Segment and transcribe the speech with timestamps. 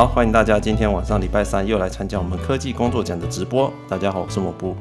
[0.00, 3.70] 好，欢迎大家今天晚上礼拜三又来参加我们科技工作奖的直播。
[3.86, 4.74] 大家好，我是莫布。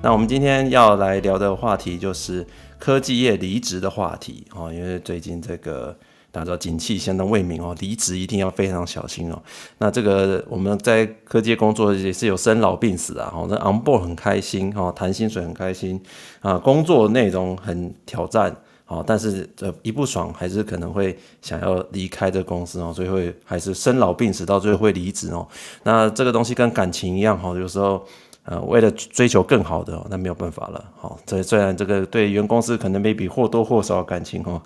[0.00, 2.46] 那我们今天要来聊的话题就是
[2.78, 5.94] 科技业离职的话题哦，因为最近这个
[6.30, 9.42] 大家知道景气相当未明哦，离职一定要非常小心哦。
[9.76, 16.02] 那这个我们在科技工作也是有生老病死啊，哦，那 on board 很开心哦，谈薪水很开心
[16.40, 18.56] 啊，工作内容很挑战。
[18.92, 25.48] 哦，但是这一不爽还是可能会想要离开这公司哦，所以会还是生老病死，到最后会离职哦。
[25.82, 28.04] 那这个东西跟感情一样哈，有时候
[28.44, 30.84] 呃为了追求更好的，那没有办法了。
[30.94, 34.60] 好，这虽然这个对原公司可能 maybe 或多或少感情哦，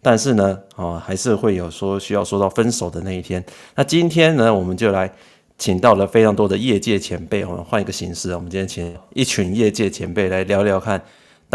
[0.00, 3.44] 但是呢，哦还是会有说需要说到分手的那一天。
[3.74, 5.12] 那今天呢，我们就来
[5.58, 11.02] 请到了非常多的业界前辈哦，换一个形式，我们今天请一群业界前辈来聊聊看。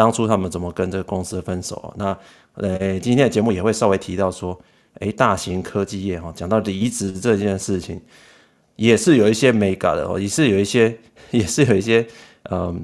[0.01, 1.93] 当初他们怎么跟这个公司分手？
[1.95, 2.17] 那
[2.55, 4.59] 呃，今天的节目也会稍微提到说，
[4.99, 8.01] 诶，大型科技业哈，讲到离职这件事情，
[8.77, 10.97] 也是有一些美感的哦，也是有一些，
[11.29, 12.03] 也是有一些，
[12.49, 12.83] 嗯，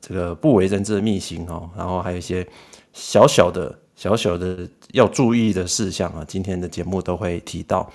[0.00, 2.44] 这个不为人知的秘辛哦，然后还有一些
[2.92, 7.88] 小小的、小小的要注意的事项啊，今天的节目都会提到。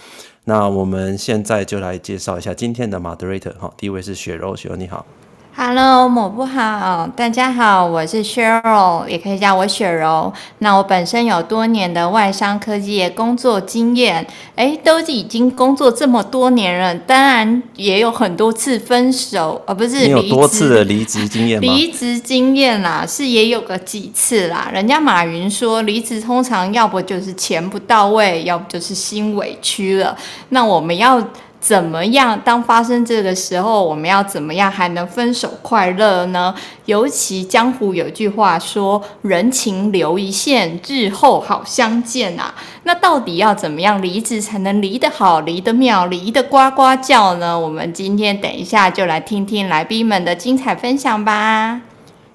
[0.46, 5.06] 那我们现在就来介绍一下今天的 moderator 哈，第一位是雪柔，雪柔你好。
[5.54, 10.32] Hello，抹不好，大家好，我是 Cheryl，也可以叫我雪柔。
[10.60, 20.08] 那我本身有多年的外商科技业工作经验，诶，都已经工作这么多年了，当然也有很多次分手，而、哦、不是。
[20.08, 21.62] 你有多次的离职经验吗？
[21.62, 24.70] 离职经验啦，是也有个几次啦。
[24.74, 30.18] 人家马云说，离职通常要不就是钱不到位，要不就是心委屈了。
[30.50, 31.22] 那我们要。
[31.62, 32.42] 怎么样？
[32.44, 36.56] 当发生这个时候，我们要怎么样还能分手快乐呢？
[36.86, 42.56] 尤其江湖有句话说：“人情留一线，日后好相见”啊。
[42.84, 47.58] 那到底要怎么样离职才能离得好、离得妙、离得呱呱叫呢？
[47.60, 51.82] 我们今天等一下就来听听来宾们的精彩分享吧。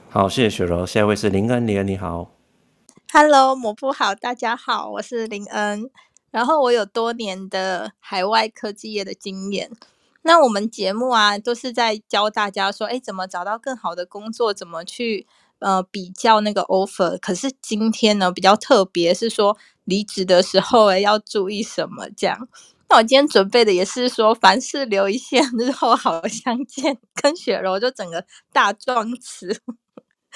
[0.09, 0.87] 好，谢谢雪柔。
[0.87, 2.28] 下一位是林恩，林恩你好。
[3.12, 5.91] Hello，抹布好，大家好，我是林恩。
[6.31, 9.71] 然后我有多年的海外科技业的经验，
[10.23, 15.27] 那我们节目啊都是在教大家说，哎，怎么找到更好的工作，怎么去
[15.61, 17.19] 呃比较那个 offer。
[17.21, 22.49] 可是今天呢比较特别，是说离职的时候哎要注意什么这样。
[22.89, 26.97] 那我今天准备的也是说，凡事留一线，日后好相见。
[27.21, 29.61] 跟雪柔就整个大壮词。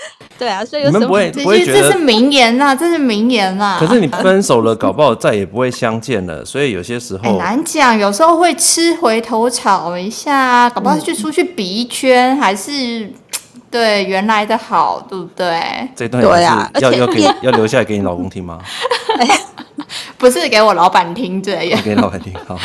[0.38, 2.74] 对啊，所以有什么不会不会觉得这是名言呐？
[2.74, 3.76] 这是名言呐。
[3.78, 6.42] 可是你分手了，搞不好再也不会相见了。
[6.44, 13.12] 所以有些时候很难讲，有时候会吃回头草一下，搞不好去出去比一圈，还是
[13.70, 15.60] 对原来的好，对不对？
[15.94, 18.58] 这段对啊，要要给 要留下来给你老公听吗？
[20.16, 22.32] 不是给我老板听，对，要给老板听。
[22.46, 22.56] 好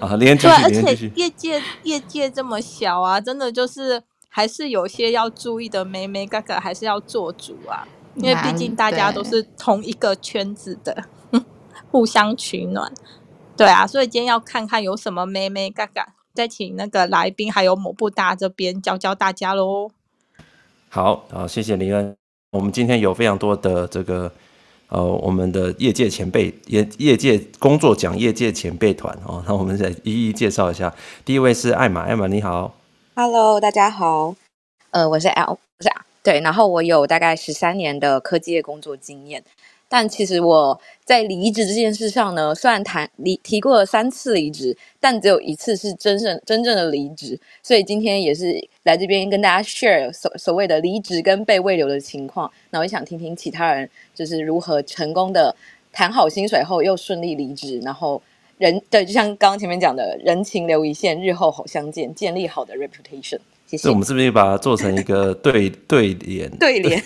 [0.00, 4.02] 好好，连继续，而且业界业界这么小啊，真的就是。
[4.32, 11.04] 还是有些要注意的，梅梅哥哥还是要做主啊，因为毕竟大家都是同一个圈子的，
[11.90, 12.92] 互相取暖。
[13.56, 19.90] 对啊，所以今天要看看有什么妹妹嘎嘎，再请那个来宾还有某部大这边教教大家喽。
[20.88, 22.16] 好，好，谢谢林恩。
[22.52, 24.32] 我们今天有非常多的这个
[24.88, 30.94] 呃，我们的业界前辈，业业界工作奖业界前辈团哦，那我们再一一介绍一下。
[31.24, 32.74] 第一位是艾玛，艾玛你好。
[33.22, 34.34] Hello，大家好，
[34.92, 39.44] 呃，我是 L，不是啊，对，然后我有大概十三年的科技业工作经验，
[39.90, 55.54] 但其实我在离职这件事上呢，虽然谈离提过了三次离职，但只有一次是真正真正的离职，所以今天也是来这边跟大家 share 所所谓的离职跟被未留的情况，那我也想听听其他人就是如何成功的
[55.92, 58.22] 谈好薪水后又顺利离职，然后。
[58.60, 63.38] 人对，就像刚刚前面讲的，人情留一线，日后好相见，建立好的 reputation。
[63.66, 63.88] 谢谢。
[63.88, 66.50] 我们是不是把它做成一个对 对联？
[66.58, 67.02] 对联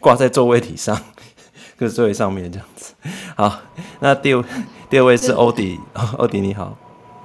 [0.00, 1.00] 挂在座位体上，
[1.78, 2.92] 就是座位上面这样子。
[3.36, 3.62] 好，
[4.00, 4.44] 那第二
[4.90, 5.78] 第二位是欧迪，
[6.18, 6.76] 欧迪你好。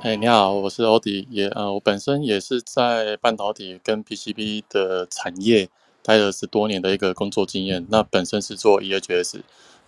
[0.03, 5.67] 哎，你好，我是欧迪，也呃，我本身也是在半导体跟 PCB 的产业
[6.03, 7.87] 待了十多年的一个工作经验。
[7.89, 9.39] 那本身是做 EHS。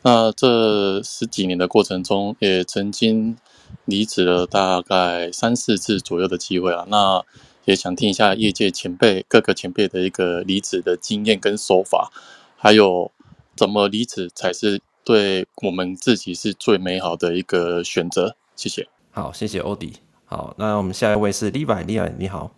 [0.05, 3.37] 那这十几年的过程中，也曾经
[3.85, 6.85] 离职了大概三四次左右的机会啊。
[6.89, 7.23] 那
[7.63, 12.11] 也想听一下业界前辈各个前辈的一个离职的经验跟手法，
[12.57, 13.09] 还有
[13.55, 18.35] 怎么离职才是对我们自己是最美好的一个选择。
[18.57, 18.85] 谢谢。
[19.11, 19.93] 好，谢谢欧迪。
[20.25, 22.51] 好，那我们下一位是 Levi，Levi 你好。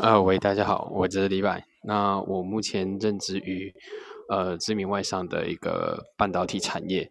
[0.00, 1.62] 呃，喂，大家好，我这是 Levi。
[1.82, 3.74] 那我目前任职于。
[4.28, 7.10] 呃，知名外商的一个半导体产业，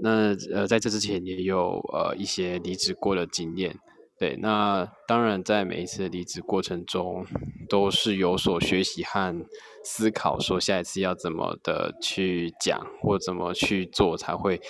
[0.00, 3.76] 那呃，在这之前也有呃一些离职过的经验。
[4.18, 7.26] 对，那当然在每一次离职过程中，
[7.68, 9.44] 都是有所学习和
[9.82, 14.60] 思考，说下一次要怎么的去讲或怎么去做，才会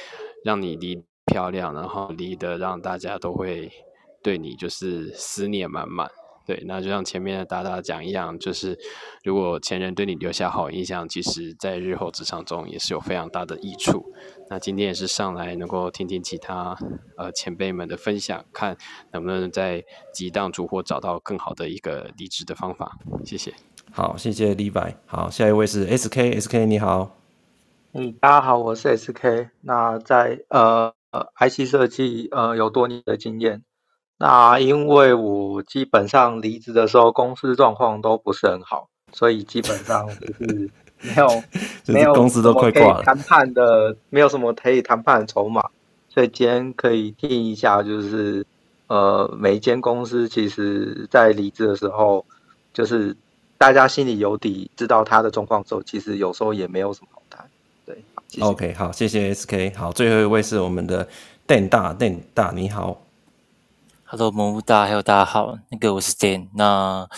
[0.43, 3.71] 让你离漂亮，然后离得让大家都会
[4.23, 6.09] 对你就是思念满满。
[6.47, 8.79] 对，那就像前面的大大讲一样，就是
[9.23, 14.13] 如果前人对你留下好印象，其实在日后职场中也是有非常大的益处。
[14.51, 16.77] 那今天也是上来能够听听其他
[17.17, 18.77] 呃前辈们的分享，看
[19.13, 22.99] 能不能在激荡烛火找到更好的一个离职的方法。
[23.25, 23.55] 谢谢。
[23.91, 24.95] 好，谢谢 Levi。
[25.07, 27.17] 好，下一位是 SK，SK 你好。
[27.93, 29.51] 嗯，大家好，我是 SK。
[29.61, 33.63] 那在呃呃 IC 设计呃有多年的经验。
[34.23, 40.71] 那因为我基本上离职的时候，公司状况都不是很好，所以基本上就是
[41.01, 41.43] 没有
[41.93, 45.71] 没有公司都快挂了，谈判的没有什么可以谈判的筹码，
[46.09, 48.47] 所以今天可以听一下，就是
[48.87, 52.25] 呃每一间公司其实在离职的时候，
[52.73, 53.17] 就是
[53.59, 57.45] 大家心里有底，知道他的状况之后，其实有时候也没有什么好谈。
[57.85, 57.97] 对
[58.29, 59.77] 谢谢，OK，好，谢谢 SK。
[59.77, 61.09] 好，最后一位是我们的
[61.49, 63.03] Dan 大，Dan 大你好。
[64.15, 67.09] Hello，蘑菇大，还有大家好，那个我是 Dan，那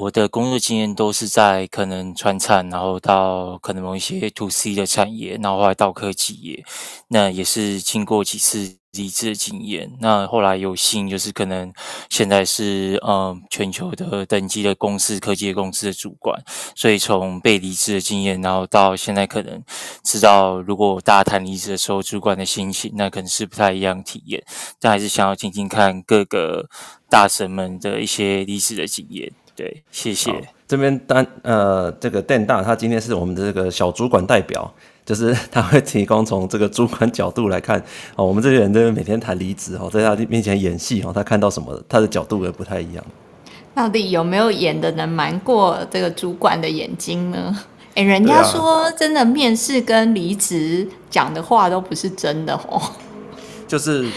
[0.00, 6.64] 我的工作经验都是在可能川产，然后到可能某一些 To C 的产业，然后后来到科技业，
[7.08, 8.78] 那也是经过几次。
[8.92, 11.72] 离职的经验，那后来有幸就是可能
[12.10, 16.38] 现在是嗯全球的等级的公司、科技公司的主管，
[16.76, 19.62] 所以从被离职的经验，然后到现在可能
[20.04, 24.44] 知道，如果大家谈离职的时候，主管的心情，那可能是不太一样体验。
[24.78, 26.68] 但还是想要听听看各个
[27.08, 29.32] 大神们的一些离职的经验。
[29.54, 30.32] 对，谢谢。
[30.66, 34.72] 这边单呃，这个 Dan 大他今天是我们的这个小主管代表。
[35.04, 37.76] 就是他会提供从这个主管角度来看
[38.14, 43.04] 哦，我们这些人都每天谈离职哦，在他面前演戏哦，他看到什么，他的角度也不太一样。
[43.74, 47.64] 到底有没有演的能瞒过这个主管的眼睛呢？
[47.96, 52.80] 哎，人家说真的，面试跟离职讲的话都不是真的哦。
[53.66, 54.08] 就是。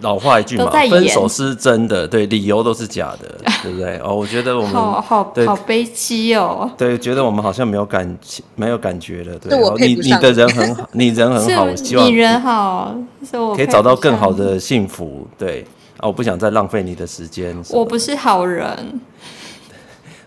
[0.00, 3.28] 老话一句嘛，分手是真的，对，理由都是假的，
[3.62, 3.98] 对不对？
[3.98, 6.70] 哦，我觉得我们好好好悲戚哦。
[6.76, 9.38] 对，觉得我们好像没有感情，没有感觉了。
[9.38, 12.94] 对，你你的人很好， 你人很好，我希望你人好，
[13.28, 15.26] 是我可以找到更好的幸福。
[15.36, 15.64] 对
[15.98, 17.56] 啊，我不想再浪费你的时间。
[17.70, 19.00] 我不是好人。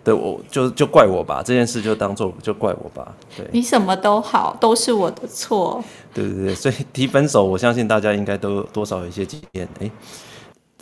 [0.03, 3.13] 对，我就就怪我吧，这件事就当做就怪我吧。
[3.38, 5.83] 对，你什么都好，都是我的错。
[6.13, 9.68] 对对对，所以提分手，我相信大家应该都多少有一些经验。
[9.80, 9.92] 哎，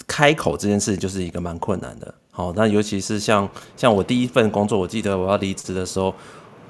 [0.07, 2.13] 开口这件事就是一个蛮困难的。
[2.31, 6.13] 好，那尤其是像像我第一份工作，我记得我要离职的时候，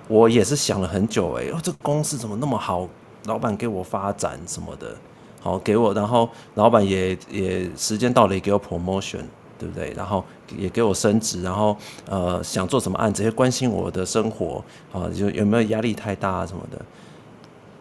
[0.08, 1.34] 我也是想了很久。
[1.34, 2.88] 哎，哦，这个公司怎么那么好？
[3.26, 4.96] 老板给我发展什么的，
[5.42, 9.24] 好给我，然后老板也也时间到了也给我 promotion。
[9.60, 9.94] 对不对？
[9.96, 10.24] 然后
[10.58, 11.76] 也给我升职，然后
[12.10, 14.64] 呃想做什么案，子，也关心我的生活
[14.94, 16.80] 啊，就有没有压力太大啊什么的。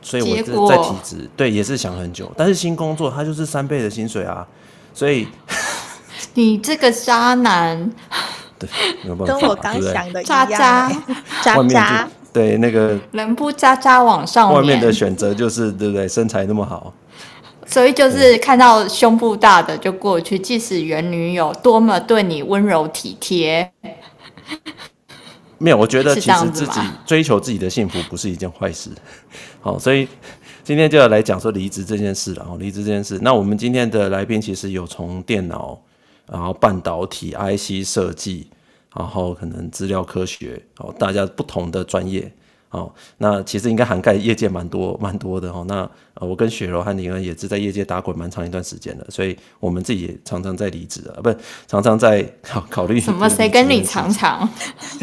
[0.01, 0.23] 所以
[0.53, 2.31] 我在提职，对，也是想很久。
[2.37, 4.47] 但是新工作它就是三倍的薪水啊，
[4.93, 5.27] 所以
[6.35, 7.91] 你这个渣男，
[8.59, 8.69] 对，
[9.03, 10.93] 没有办法，跟我刚想的一样，渣渣
[11.43, 16.09] 渣渣，对那个人不渣渣往上，外面的选择就是对不对？
[16.09, 16.93] 身材那么好。
[17.69, 23.71] 所以就是看到胸部大的就过去，即使原女友多么对你温柔体贴，
[25.59, 28.91] 没有，我觉得其实自己追求自己的幸福不是一件坏事。
[29.61, 30.09] 好，所以
[30.65, 32.47] 今天就要来讲说离职这件事了。
[32.49, 35.79] 哦，离职这件事，那我们今天的来宾其实有从电脑，
[36.27, 38.49] 然后半导体、IC 设计，
[38.97, 42.33] 然后可能资料科学，哦，大家不同的专业。
[42.71, 45.65] 哦，那其实应该涵盖业界蛮多蛮多的哦。
[45.67, 53.29] 那呃，我跟雪柔和林恩也是在业界打滚蛮长一段时间的，所以我们自己也常常在离职啊，不是常常在考考虑什么？
[53.29, 54.47] 谁跟你常常？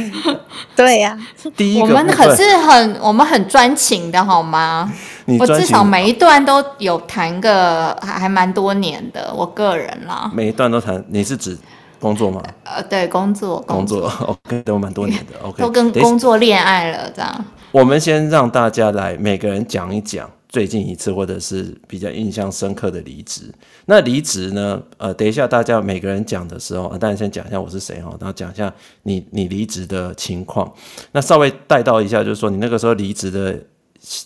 [0.75, 4.91] 对呀、啊，第一个我们可是很我们很专情的好吗？
[5.39, 10.29] 我至少每一段都有谈个还还蛮多年的，我个人啦。
[10.34, 11.57] 每一段都谈，你是指？
[11.99, 12.41] 工作吗？
[12.63, 14.07] 呃，对，工作，工作，，
[14.45, 17.45] OK，都蛮多年的，OK， 都跟工作恋爱了，这样。
[17.71, 23.53] 我们先让大家来每个人讲一讲最近一次或者是比较印象深刻的离职。
[23.85, 24.81] 那离职呢？
[24.97, 28.73] 呃，等一下大家每个人讲的时候，当然先讲一下我是谁哈，然后讲一下
[29.03, 30.71] 你你离职的情况。
[31.11, 33.59] 那稍微带到一下，就是说你那个时候离职的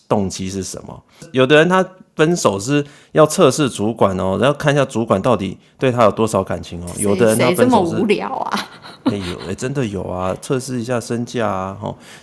[0.07, 1.03] 动机是什么？
[1.31, 1.85] 有的人他。
[2.15, 6.87] 分手是要测试主管哦，然后看一下主管到底对他有多少感情哦。
[6.97, 8.59] 有的人他分手是无聊啊，
[9.05, 11.77] 哎有哎真的有啊，测试一下身价啊。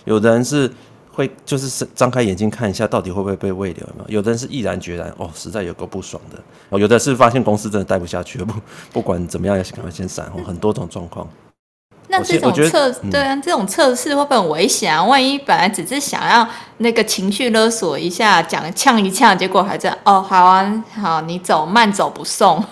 [0.05, 0.71] 有的人是
[1.11, 4.05] 会就是张开眼睛看一下，到底会不会被喂流嘛？
[4.07, 6.37] 有的人是毅然决然，哦，实在有够不爽的
[6.69, 6.77] 哦。
[6.77, 8.53] 有的是发现公司真的待不下去了，不
[8.93, 10.43] 不管怎么样，要赶快先闪哦。
[10.45, 11.27] 很多种状况。
[12.07, 15.03] 那这种测、嗯、对啊，这种测试会不会很危险啊？
[15.03, 16.47] 万一本来只是想要
[16.77, 22.63] 那个情绪勒索一下，讲呛一呛，结果还在哦，好啊，好，你走，慢走不送，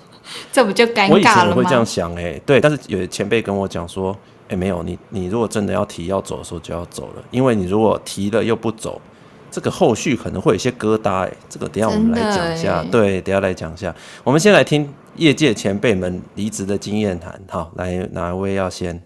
[0.52, 1.14] 这不就尴尬了吗？
[1.14, 4.16] 我以前会这样想哎、欸，对，但是有前辈跟我讲说。
[4.48, 9.00] 欸、没有你，你如果真的要提要走的时候就要走了，因为你如果提了又不走，
[9.50, 11.24] 这个后续可能会有一些疙瘩。
[11.24, 12.84] 哎，这个等一下我们来讲一下。
[12.90, 13.94] 对，等一下来讲一下。
[14.22, 17.40] 我们先来听业界前辈们离职的经验谈。
[17.48, 19.02] 好，来哪一位要先？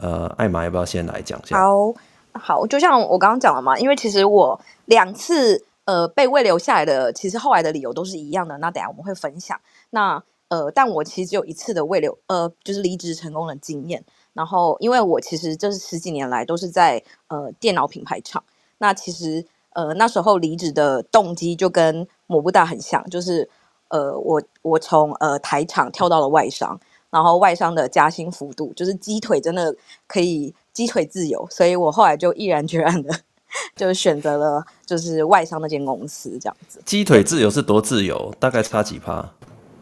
[0.00, 1.56] 呃，艾玛要不要先来讲一下？
[1.56, 1.94] 好，
[2.32, 8.58] 好，就像我刚刚讲了嘛，因为其实我两次呃被未留下来的，其实后来的理由都是一样的。
[8.58, 9.60] 那等下我们会分享。
[9.90, 14.04] 那呃，但我其实只有一次的未留，呃，就是离职成功的经验。
[14.32, 18.42] 然后，因为我其实这是十几年来都是在呃电脑品牌厂，
[18.78, 23.48] 那其实呃那时候离职的动机就跟某部大很像，就是
[23.94, 26.76] 呃我我从呃台厂跳到了外商，
[27.10, 29.72] 然后外商的加薪幅度就是鸡腿真的
[30.08, 33.14] 可以鸡腿自由，所以我后来就毅然决然的
[33.76, 36.82] 就选择了就是外商那间公司这样子。
[36.84, 38.34] 鸡腿自由是多自由？
[38.40, 39.32] 大概差几趴？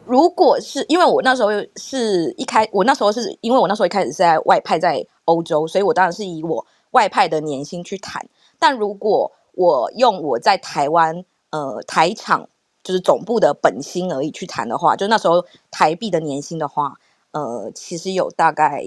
[0.04, 8.22] 如果是因为我那时候是一开，我那时候是因为我那时候一开始是在外派在欧洲，所以我当然是以我外派的年薪去谈。
[8.58, 12.46] 但如果我用我在台湾呃台厂
[12.82, 16.94] 就是总部的本薪而已去谈的话，就那时候台币的年薪的话，
[17.30, 18.84] 呃，其实有大概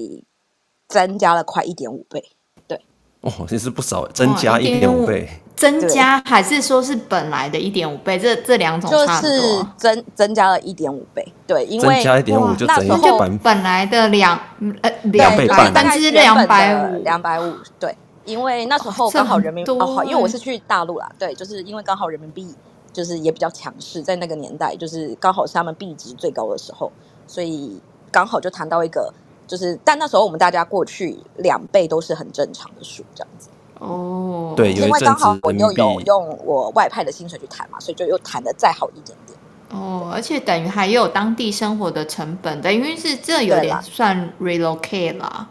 [0.87, 2.23] 增加了快一点五倍。
[2.67, 2.81] 对
[3.21, 8.19] 哦，其实不少，增加一点五倍，增加还是说是本来的一点五倍？
[8.19, 14.39] 这这两种差不多，就是增增加了一点五倍，对，因为增加一点五就等于本本来的两
[14.81, 19.71] 呃两倍半，百分之两百五，两百五，对，因为那时候刚好人民币
[20.05, 22.53] 因为我是去大陆啦，对，就是因为刚好人民币
[22.95, 26.89] 就是也比较强势，在那个年代，就是刚好是他们币值最高的时候，
[27.27, 29.13] 所以刚好就谈到一个。
[29.47, 33.47] 就是，但那时候我们大家过去两倍都是很正常的数，这样子。
[33.77, 39.37] 哦，对，因为刚好我又有用我外派的薪水去谈嘛，所以就又谈的再好一点点。
[39.69, 45.47] 哦，而且等于还有当地生活的成本，等于是这有点算 relocate 啦。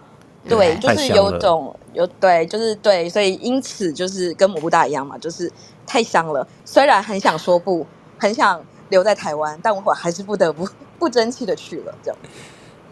[0.49, 5.49] 对，就是有种有对，就是对，所以因此就是跟蘑菇大一样嘛，就是
[5.87, 6.47] 太香了。
[6.65, 7.87] 虽然很想说不，
[8.19, 12.19] 很想留在台湾，但我还是不得不 不争气的去了，这样。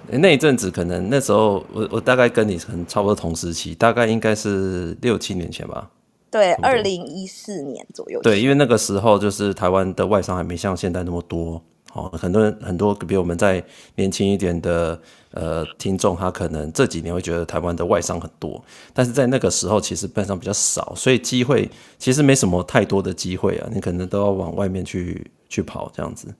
[0.08, 5.88] 那一阵子可能那时候我我大概跟你可能差不多同时期，大概应该是六七年前吧。
[6.28, 8.20] 对，二零一四年左右。
[8.22, 13.62] 对，因为那个时候就是台湾的外商还没像现在那么多，哦，很多人很多比我们在
[13.94, 15.00] 年轻一点的
[15.32, 18.62] 呃听众，他可能这几年会觉得台湾的外商很多，
[18.94, 26.34] 但是在那个时候其实外商比较少，所以机会其实没什么太多的机会啊，你可能都要往外面去去跑这样子。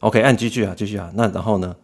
[0.00, 1.76] OK，按继续啊，继续啊，那然后呢？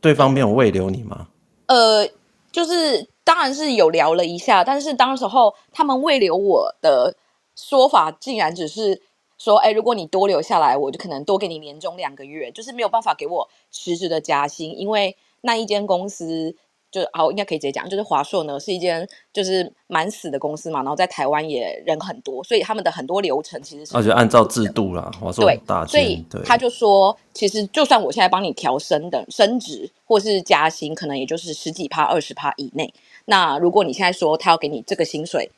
[0.00, 1.26] 对方没有慰留你吗？
[1.66, 2.08] 呃，
[2.52, 7.16] 就是当然是有聊了一下，但是当时候他们慰留我的
[7.56, 9.02] 说法，竟然只是
[9.38, 16.56] 说，哎，如果你多留下来，我就可能多给你年终两个月，就是没有办法给我实质的加薪，因为那一间公司。
[16.90, 32.90] 就哦，应该可以直接讲，就是华硕呢是一间就是蛮死的公司嘛，然后在台湾也人很多，所以他们的很多流程其实是，而且按照制度啦，华硕很大，所以他就说，其实就算我现在帮你调升的升职或是加薪，可能也就是十几趴、二十趴以内。
[33.26, 35.50] 那如果你现在说他要给你这个薪水，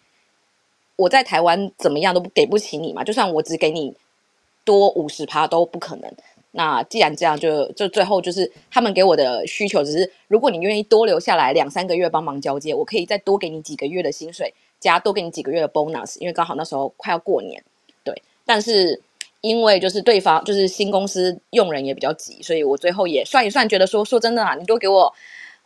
[0.97, 3.95] 我在台湾怎么样都给不起你嘛，就算我只给你
[4.65, 6.13] 多五十趴都不可能。
[6.53, 17.63] 那既然这样就，就最后就是他们给我的需求，只是如果你愿意多留下来两三个月帮忙交接，我可以再多给你几个月的薪水，加多给你几个月的 bonus，因为刚好那时候快要过年，
[18.03, 18.21] 对。
[18.45, 19.01] 但是
[19.43, 25.15] 因为就是对方就是新公司用人也比较急，所以我最后也算一算，觉得说说真的啊，你多给我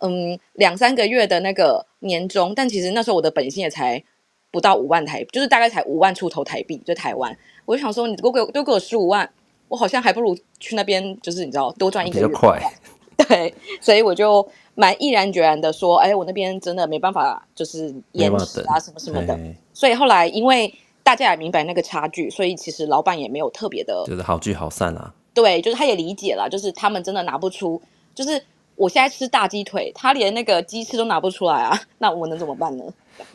[0.00, 4.04] 嗯两三个月的那个年终，但其实那时候我的本薪也才
[4.50, 9.32] 不到五万台，就是大概才五万出头台币，就台湾，我就想说你多给我多给我十五万。
[9.74, 12.62] 我好像还不如去那边，就是你知道多赚一个月，比较快。
[13.28, 19.36] 对，所以我就蛮毅然决然的说，哎，我那边真的没办法，就是延迟啊什么什么的。
[19.72, 25.12] 所以后来因为大家也明白那个差距，所以其实老板也没有特别的，就是好聚好散啊。
[25.32, 27.82] 对，就是他也理解了，就是他们真的拿不出，
[28.14, 28.40] 就是
[28.76, 32.84] 我现在吃大鸡腿，他连那个鸡翅都拿不出来啊， 那我能怎么办呢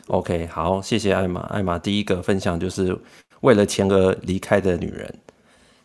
[0.06, 1.42] ？OK，好，谢谢艾玛。
[1.50, 2.98] 艾玛第一个分享就是
[3.42, 5.14] 为了钱而离开的女人。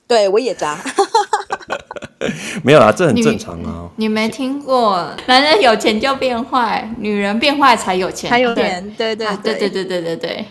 [0.07, 0.77] 对，我也渣，
[2.63, 3.89] 没有啦，这很正常啊。
[3.95, 8.83] 你，你没听过， 男人有钱就变坏，女人变坏才有钱，才有钱。
[8.97, 10.45] 对对对，啊、对对对对对对。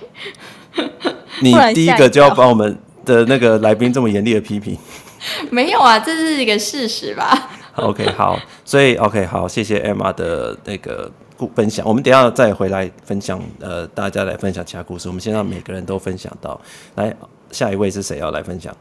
[1.40, 4.76] 你第一个就要把我们的那个来宾这么严厉的批评？
[5.50, 11.86] 没有啊，这是一个事实吧？OK，好，所以 OK，好，谢谢 Emma 的那个故分享。
[11.86, 15.08] 我们等一下再回来分享，呃，大家来分享其他故事。
[15.08, 16.60] 我们先让每个人都分享到。
[16.96, 17.14] 来，
[17.50, 18.76] 下一位是谁要来分享？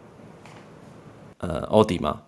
[1.43, 2.21] 呃，奥迪吗？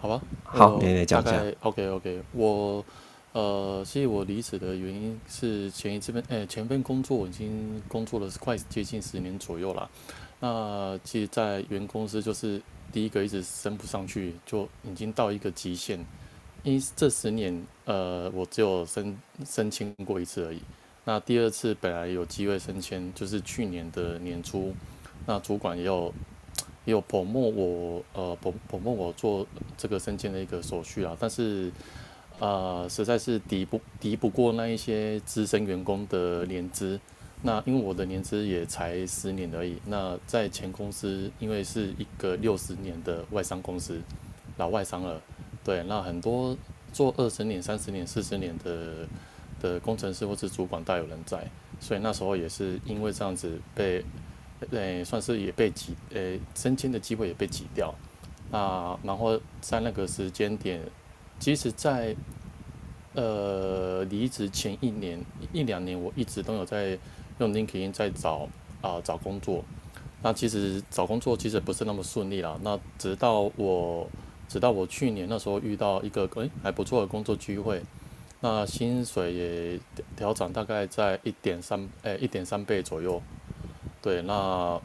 [0.00, 1.42] 好吧，好，你来讲一下。
[1.62, 2.84] OK，OK，我
[3.32, 9.90] 呃，其实我离职的原因是前一次份，呃，前份工作我已经工作了快接近十年左右了。
[10.38, 15.98] 那其实，在原公司就是第一个一直升不上去，就已经到一个极限。
[16.62, 20.62] 因为这十年，呃，我只有升升迁过一次而已。
[21.04, 24.72] 那第二次本来有机会升迁，就是去年的年初，
[25.26, 26.14] 那主管也有
[26.84, 29.46] 有捧我，呃捧捧我做
[29.76, 31.16] 这个升迁的一个手续啊。
[31.18, 31.70] 但是，
[32.38, 36.98] 呃，实在是抵不抵不过那一些资深员工的年资。
[37.42, 43.98] 那因为我的年资也才十年而已，那在前公司因为是一个六十年的外商公司，
[44.58, 45.18] 老外商了，
[45.64, 46.54] 对，那很多
[46.92, 49.08] 做二十年、三十年、四十年的
[49.58, 51.42] 的工程师或是主管大有人在，
[51.80, 54.04] 所以那时候也是因为这样子被，
[54.70, 57.94] 呃，算是也被挤，呃，升迁的机会也被挤掉，
[58.50, 60.80] 那然后在那个时间点，
[61.38, 62.14] 即使在
[63.14, 65.18] 呃离职前一年
[65.52, 66.98] 一两年，我一直都有在。
[67.40, 68.46] 用 LinkedIn 在找
[68.82, 69.64] 啊、找工作，
[70.22, 72.54] 那其实找工作其实不是那么顺利啦。
[72.62, 74.06] 那直到我
[74.46, 77.82] 直到我去年那时候遇到一个诶、还不错的工作机会，
[78.40, 79.80] 那薪水也
[80.14, 83.22] 调涨大概在一点三诶一点三倍左右。
[84.02, 84.80] 对，那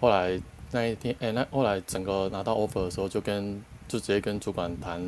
[0.00, 0.40] 后来
[0.70, 5.00] 那一天诶、欸、那后来整个拿到 offer 的时候，就跟就直接跟主管谈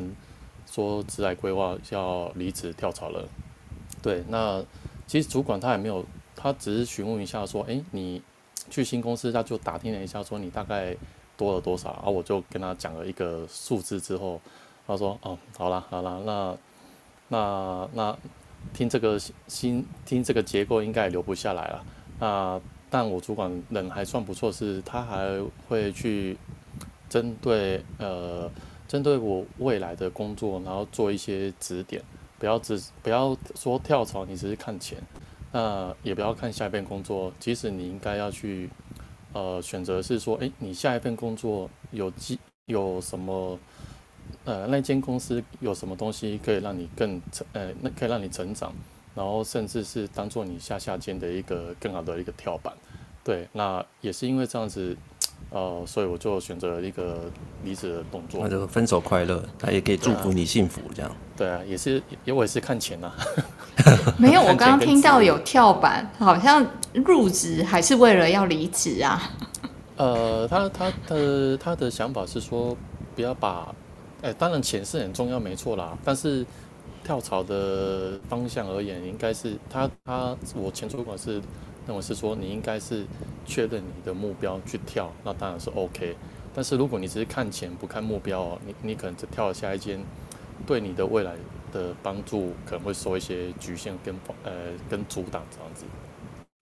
[0.65, 3.27] 说职来规划要离职跳槽了。
[4.01, 4.63] 对，那
[5.07, 6.05] 其实主管他也没有。
[6.37, 8.21] 他只是询问一下，说：“诶，你
[8.69, 10.95] 去新公司，他就打听了一下，说你大概
[11.37, 14.39] 多了多少？”然后我就跟他讲了一个数字之后，
[14.85, 16.57] 他说：“哦，好了好了，那
[17.29, 18.17] 那那
[18.73, 21.85] 听这个新听这个结构应该也留不下来了。
[22.19, 22.61] 那
[22.95, 26.37] 但我主管人还算不错，是他还会去
[27.09, 28.49] 针对呃
[28.87, 32.01] 针对我未来的工作，然后做一些指点，
[32.39, 34.97] 不要只不要说跳槽，你只是看钱。”
[35.51, 38.69] 那也不要看下一份工作，即使你应该要去，
[39.33, 43.59] 呃，选择是说，诶，你下一份工作有机有什么，
[44.45, 48.73] 呃，那间公司有什么东西可以让你更成，呃，那可以让你成长，
[49.15, 52.73] 然后甚至是当做你下下间的一个更好的一个跳板，
[53.23, 54.95] 对，那也是因为这样子。
[55.51, 57.31] 呃，所以我就选择了一个
[57.63, 58.41] 离职的动作。
[58.43, 61.11] 那就分手快乐，他也可以祝福你幸福，这样。
[61.37, 63.15] 对啊，也是，也我也是看钱呐、啊。
[64.17, 69.21] 没有，我刚刚听到有跳板，好像入职还是为了要离职啊。
[69.95, 72.75] 呃，他他的他的想法是说，
[73.15, 73.73] 不要把，
[74.23, 75.95] 哎，当然钱是很重要，没错啦。
[76.03, 76.45] 但是
[77.05, 81.41] 跳槽的方向而言，应该是他他我前主管是。
[81.87, 83.05] 认为是说，你应该是
[83.45, 86.15] 确认你的目标去跳，那当然是 OK。
[86.51, 90.03] 但是如果你只是看钱不看目标哦，你你可能只跳了下一间，
[90.65, 91.35] 对你的未来
[91.71, 94.51] 的帮助可能会受一些局限跟呃
[94.89, 95.85] 跟阻挡这样子。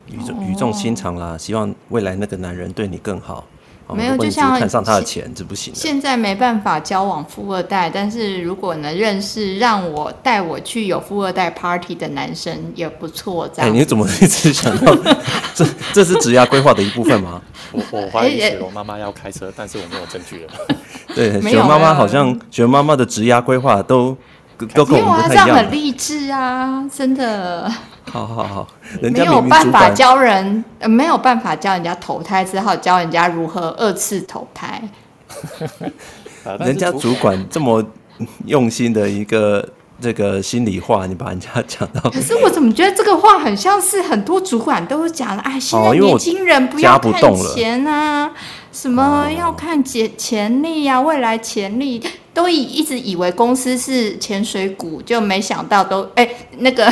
[0.08, 3.46] 语重语重心长啦，希望未来那个男人对你更好。
[3.90, 5.74] 没有，就像看上他的钱，这不行。
[5.76, 13.48] 现在没办法交往富二代，但是如果能认识让我带我去有富二代 party 的男生也不错。
[13.54, 14.96] 这样，哎，你怎么一直想到
[15.54, 15.66] 这？
[15.92, 17.42] 这是职涯规划的一部分吗？
[17.72, 20.54] 我我怀疑雪龙妈妈要开车，但是我没有证据了。
[21.14, 24.18] 对，雪龙妈妈好像雪龙妈妈的职涯规划都
[24.74, 25.48] 都跟我们不太一样。
[25.48, 27.72] 这样很励志啊，真的。
[28.06, 28.68] 好好好，
[29.02, 34.82] 人家明明没有办法教人，呃，没有办法教人家投胎，只好教人家如何二次投胎。
[36.60, 37.84] 人家主管这么
[38.46, 39.68] 用心的一个
[40.00, 42.10] 这个心里话，你把人家讲到。
[42.10, 45.42] 可是我怎么觉得这个话很像是很多主管都讲了？
[45.44, 48.30] 哎，现在年轻人不要看钱啊，
[48.72, 52.04] 什么要看潜潜力啊，未来潜力。
[52.34, 56.92] 都以一直以为公司是潜水股，就没想到都哎、欸、那个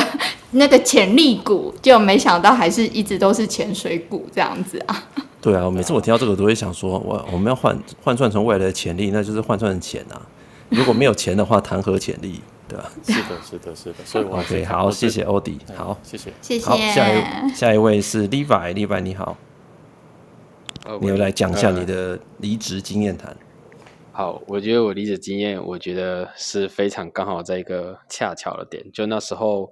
[0.52, 5.02] 那个潜力股，就没想到还是一直都是潜水股这样子啊。
[5.40, 10.22] 对啊，每次我听到这个都会想说，我我们要换换算成未来的潜力，那就是换算成钱啊。
[10.68, 12.40] 如果没有钱的话，谈何潜力？
[12.68, 12.88] 对吧、啊？
[13.04, 13.94] 是的，是的，是的。
[14.04, 16.64] 所以我 OK，好，谢谢欧迪，好，谢谢，谢谢。
[16.64, 19.36] 好，下一下一位是 Levi，Levi 你好，
[21.00, 23.36] 你又来讲一下你的离职经验谈。
[24.12, 29.70] 好，我觉得我离职经验，我觉得是非常刚好在一个恰巧的点，就那时候，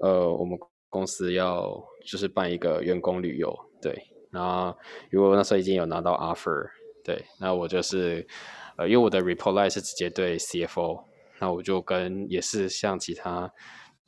[0.00, 4.76] 呃，我们公司要就是办一个员工旅游，对，然后
[5.10, 6.68] 如果那时候已经有拿到 offer，
[7.02, 8.26] 对，那我就是
[8.76, 11.02] 呃，因为我的 report line 是直接对 CFO，
[11.40, 13.50] 那我就跟也是像其他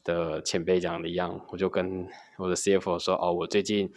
[0.05, 3.91] 的前辈讲的一样，我就跟我的 CFO 说，哦，我最近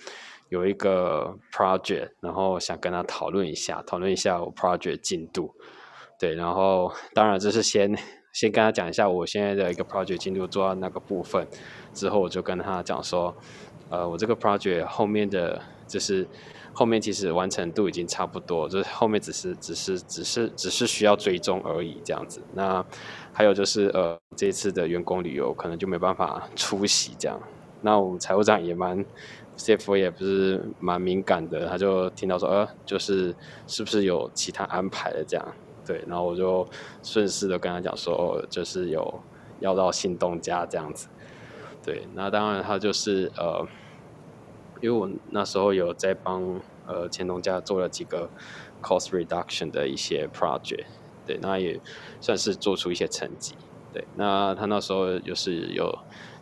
[0.49, 5.53] 有一个 project，然后想跟他讨论一下，讨论一下我 project 进度，
[6.19, 7.95] 对，然后当然这是先。
[8.33, 11.47] 先跟他讲一下我现在的一个 project 进度做到那个部分，
[11.93, 13.35] 之后我就跟他讲说，
[13.89, 16.27] 呃，我这个 project 后面的就是
[16.73, 22.41] 后面其实完成度已经差不多，就是后面只是只是只是只是需要追踪而已这样子。
[22.53, 22.83] 那
[23.33, 27.37] 还有就是呃，这次的员工旅游可能就没办法出席这样。
[27.81, 29.03] 那我们财务长也蛮
[29.57, 33.35] CFO 也不是蛮敏感的，他就听到说呃，就是
[33.67, 35.45] 是不是有其他安排的这样。
[35.85, 36.67] 对，然后我就
[37.01, 39.19] 顺势的跟他讲说，就是有
[39.59, 41.07] 要到新东家这样子。
[41.83, 43.65] 对，那当然他就是呃，
[44.79, 48.29] 因为我那时候有在帮呃前东家做了几个
[48.81, 50.85] cost reduction 的一些 project，
[51.25, 51.79] 对，那也
[52.19, 53.55] 算是做出一些成绩。
[53.91, 55.91] 对，那他那时候就是有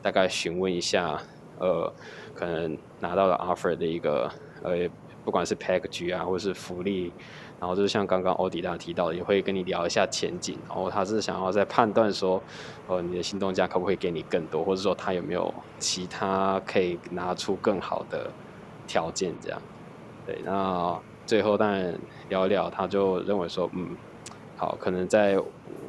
[0.02, 1.22] 大概询问一下，
[1.60, 1.92] 呃，
[2.36, 4.30] 可能拿到了 offer 的一个
[4.62, 4.90] 呃，
[5.24, 7.14] 不管是 package 啊，或是福利。
[7.60, 10.58] 然后就是像刚刚欧迪大提到，也会跟你聊一下前景。
[10.68, 12.42] 然后他是想要在判断说，
[12.88, 18.32] 呃，你的新东家可不可以给你更多，或者说他有没有其他可以拿出更好的
[18.88, 19.62] 条件这样。
[20.26, 21.94] 对，那最后当然
[22.30, 23.90] 聊一聊，他就认为说，嗯，
[24.56, 25.38] 好，可能在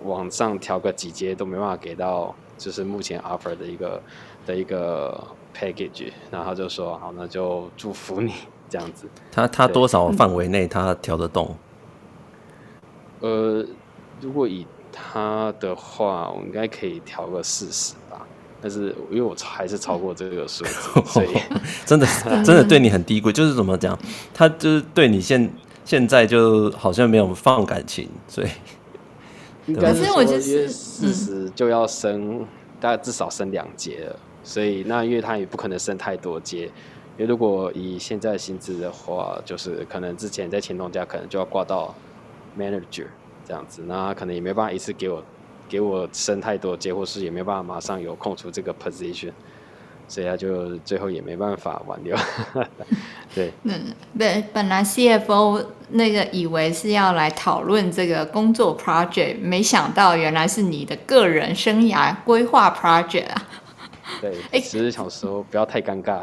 [0.03, 4.03] 往上调个几阶都没办法给到，就是目前 offer 的一个
[4.45, 5.23] 的一个
[5.55, 6.11] package。
[6.31, 8.33] 然后他就说，好，那就祝福你。
[8.71, 11.55] 这样子，他他多少范围内他调得动？
[13.21, 13.63] 呃，
[14.21, 18.27] 如果以他的话，我应该可以调个四十吧。
[18.63, 21.29] 但是因为我还是超过这个数字， 所以
[21.85, 22.07] 真的
[22.45, 23.33] 真的对你很低估。
[23.33, 23.99] 就是怎么讲，
[24.33, 25.51] 他就是对你现
[25.85, 28.49] 现在就好像没有放感情，所以。
[29.75, 32.47] 可是我就是四十就要升，
[32.81, 34.17] 大概至少升两阶了。
[34.43, 36.71] 所以那因为他也不可能升太多阶。
[37.21, 41.95] 因为如果以现在薪资的话，就是可能之前在前东家可能就要挂到
[42.59, 43.05] manager
[43.47, 45.23] 这样子，那可能也没办法一次给我
[45.69, 49.33] 给我升太多阶，或是也没办法马上有空出这个 position，
[50.09, 52.17] 所以他就最后也没办法挽留。
[53.35, 63.47] 对，嗯，对，本来 CFO 那个以为是要来讨论这个工作 project，没想到原来是你的个人生涯规划 project 啊。
[64.21, 66.21] 对，只是想说不要太尴尬。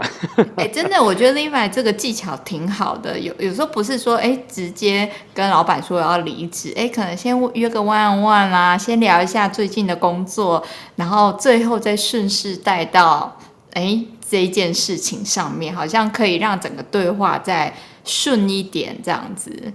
[0.56, 3.20] 哎、欸，真的，我觉得 Levi 这个技巧挺好的。
[3.20, 10.64] 有有时候不是说，哎、欸，直接跟老板说我要离职，哎、欸，可能先约个 one on one 啦，先聊一下最近的工作，
[10.96, 13.38] 然后最后再顺势带到，
[13.74, 17.74] 哎、欸，这一件事情上面，好像可以让整个对话再
[18.04, 19.74] 顺一点，这样子。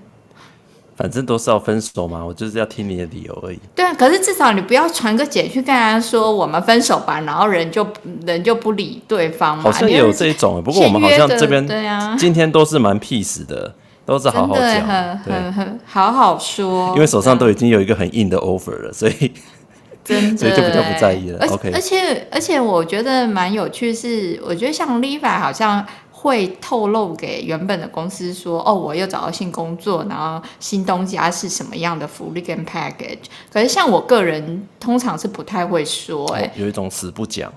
[1.03, 3.59] 反正都是要分手嘛，我就是要听你的理由而已。
[3.75, 7.85] 对啊，可是至少你不要传个简讯跟人家说我们分手吧，然后人就
[8.25, 9.65] 人就不理对方嘛。
[9.65, 13.75] 好像也有这一种，不过我们好像这边对啊，今天都是蛮 peace 的，
[14.07, 16.93] 都是好好讲，很很很好好说。
[16.95, 19.33] 因为手上都已经有一个很硬的 offer 了，所以
[20.05, 21.39] 真的 所以就比较不在意了。
[21.41, 25.85] 而 OK，而且而且我觉得蛮有趣是，我觉得像 Levi 好像。
[26.23, 33.25] 会透露给原本的公司说，哦，我又找到新工作，然后新东家是什么样的福利跟 package。
[33.53, 37.53] 可是像我个人，通常是不太会说，哎、哦，有一种死不讲。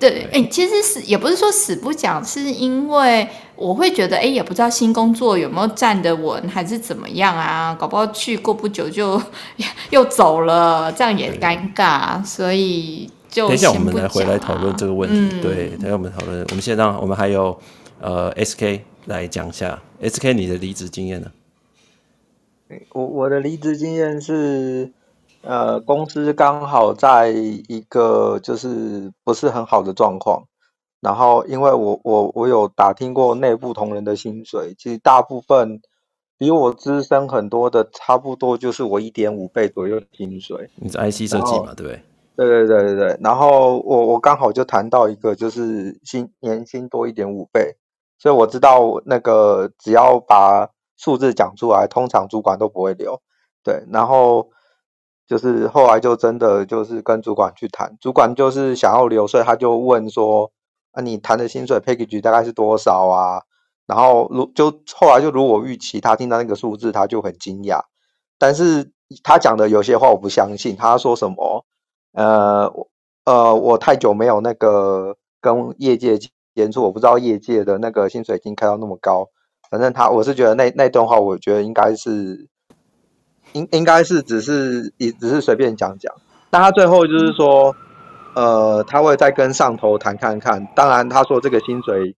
[0.00, 7.76] 对，哎，其实是也不是说死不讲，是因为我会觉得，哎，也不知道新工作有没有站得稳，还是怎么样啊？
[7.78, 9.22] 搞不好去过不久就
[9.90, 13.08] 又走了，这样也尴尬，所以。
[13.34, 15.16] 等一下，我们来回来讨论这个问题。
[15.36, 16.44] 嗯、对，等一下我们讨论。
[16.50, 17.58] 我们现在让我们还有
[18.00, 21.30] 呃 SK 来讲一下 SK 你的离职经验呢？
[22.92, 24.92] 我我的离职经验是，
[25.42, 30.44] 呃，公司刚好在一个就是不是很好的状况，
[31.00, 35.80] 然后因为我我我有打听过内部同仁的薪水，其实大部分
[36.36, 40.68] 比我资深很多的，差不多就是我一点五倍左右的薪水。
[40.76, 41.72] 你是 IC 设计嘛？
[41.74, 42.02] 对不对？
[42.38, 47.76] 对对对对对，然后我我刚好就谈到一个，就是薪年薪多一点五倍，
[48.16, 53.20] 所以我知道那个只要把数字讲出来，通常主管都不会留。
[53.64, 54.50] 对，然后
[55.26, 60.52] 就是后来就真的就是跟主管去谈，主管就是想要留，所以他就问说，
[60.92, 63.42] 啊，你谈的薪水 package 大概是多少啊？
[63.84, 67.80] 然后如就后来就如我预期，他听到那个数字，他就很惊讶，
[68.38, 68.92] 但是
[69.24, 71.64] 他讲的有些话我不相信，他说什么？
[72.18, 72.72] 呃，
[73.24, 79.28] 呃，我太久没有那个跟业界接触，我不知道业界的那个薪水已经开到那么高。
[79.70, 82.48] 反正他我是觉得那那段话，我觉得应该是
[83.52, 86.12] 应应该是只是也只是随便讲讲。
[86.50, 87.76] 那他最后就是说，
[88.34, 90.66] 呃，他会再跟上头谈看看。
[90.74, 92.16] 当然，他说这个薪水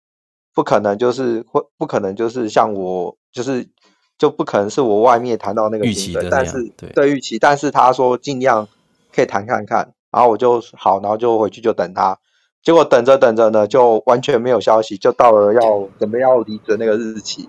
[0.55, 3.69] 不可能就是会不可能就是像我就是
[4.17, 8.67] 就不可能是我外面谈到那个薪水，但是对，对预期，但是他说尽量
[9.15, 9.93] 可以谈看看。
[10.11, 12.19] 然后我就好，然后就回去就等他。
[12.63, 17.49] 结果等着等着呢，就完全没有消息，就到了要准备要离职的那个日期，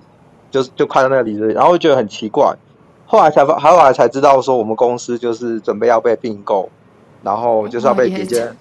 [0.50, 2.56] 就就快到那个离职，然后我觉得很奇怪。
[3.06, 6.69] 后来才发，后来才知道说我们公司就是准备要被并购，
[7.24, 8.54] 然后就是要被直接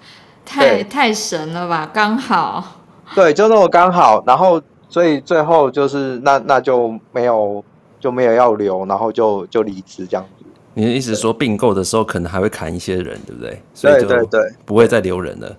[0.45, 2.61] 太太神了吧，刚好。
[3.15, 7.63] 对，就那么刚好，然后所以最后就是那那就没有
[7.99, 10.40] 就没有要留，然后就就离职这样子。
[10.81, 13.61] 你的意思说并购的时候可能还会砍一些人，对不对？
[13.71, 15.55] 所以就对对对，不会再留人了。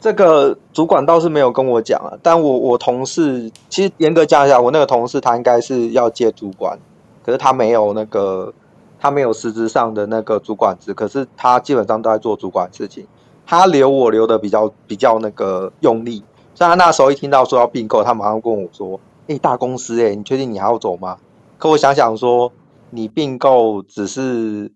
[0.00, 6.76] 这个主管倒是没有跟我讲啊，但我我同事其实严格讲一下，我那个同事他应该是要接主管，
[7.24, 8.52] 可是他没有那个
[8.98, 13.06] 他没有实质上的那个主管职，可是他基本上都在做主管事情。
[13.46, 21.16] 他留我留的比较比较那个用力，所以他那时候一听到说要并购，他马上跟我说：“哎，大公司哎，你确定你还要走吗？”
[21.56, 22.50] 可我想想说，
[22.96, 24.72] 你并购只是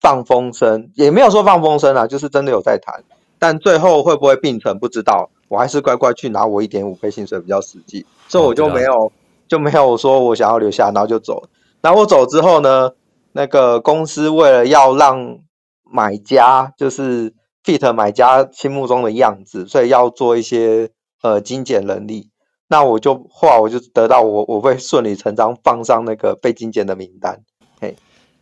[0.00, 3.04] 放风声，也没有说放风声啊，就是真的有在谈。
[3.38, 9.12] 但最后会不会并成不知道，我还是乖乖去拿我一点五倍薪水比较实际，所以我就没有
[9.46, 11.44] 就没有说我想要留下，然后就走。
[11.80, 12.90] 然后我走之后呢，
[13.30, 15.38] 那个公司为了要让
[15.84, 17.32] 买家就是
[17.64, 20.90] fit 买家心目中的样子，所以要做一些
[21.22, 22.30] 呃精简能力。
[22.68, 27.40] 那我就后来我就得到我我会顺理成章放上那个被精简的名单，
[27.80, 27.94] 嘿，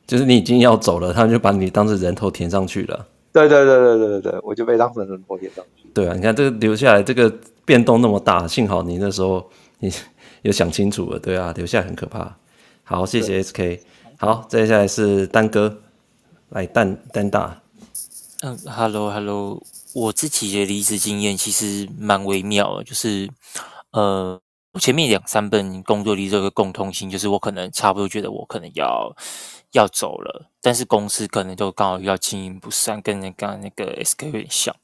[0.07, 3.07] 就是你已经要走了，他们就把你当成人头填上去了。
[3.33, 5.89] 对对对对对对对，我就被当成人头填上去。
[5.95, 7.33] 对啊，你看这个留下来，这个
[7.65, 9.93] 变动那么大，幸好你那时候你
[10.43, 11.19] 有想清楚了。
[11.19, 12.37] 对啊，留下来很可怕。
[12.83, 13.81] 好，谢谢 SK。
[14.19, 15.79] 好，接下来是丹哥，
[16.49, 17.61] 来丹丹大。
[18.41, 19.63] 嗯，Hello Hello，
[19.95, 23.29] 我自己的离职经验其实蛮微妙的，就是
[23.97, 24.41] 呃，
[24.79, 29.17] 前面两三份工作离这个共通性，就是我可能差不多觉得我可能要。
[29.73, 34.75] 要走了，但是公司可能就刚好遇到经营不善，跟那刚刚那个 SK 有点像，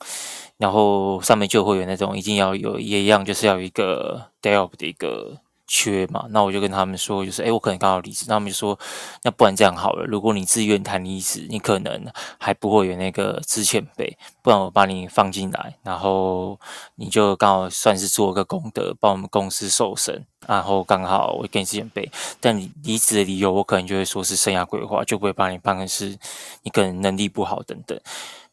[0.59, 5.40] 然后上面就会有那种一定要有也一样，就是要有一个 dev 的一个。
[5.72, 8.26] 缺嘛，那我就跟他们说，就是哎，我可能刚好离职。
[8.28, 8.78] 那他们就说，
[9.22, 12.04] 那不然这样好了，如果你自愿谈离职，你可能
[12.38, 16.61] 还不会有那个资遣费，不然我把你放进来，然后
[16.96, 22.11] 你就刚好算是做个功德，帮我们公司瘦身，然后刚好我给你资遣费。
[22.38, 26.18] 但你离职的理由，我可能就会说是生涯规划，就不会把你办成是
[26.64, 27.98] 你可能能力不好等等。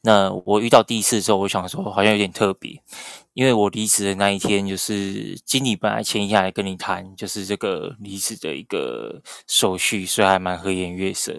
[0.01, 2.81] 那我遇到第一次之后，我想说好像有点特别，
[3.33, 11.33] 因为我离职的那一天，就是经理本来前一天来跟你谈，就是这个离职的一个手续，所以还蛮和颜悦色。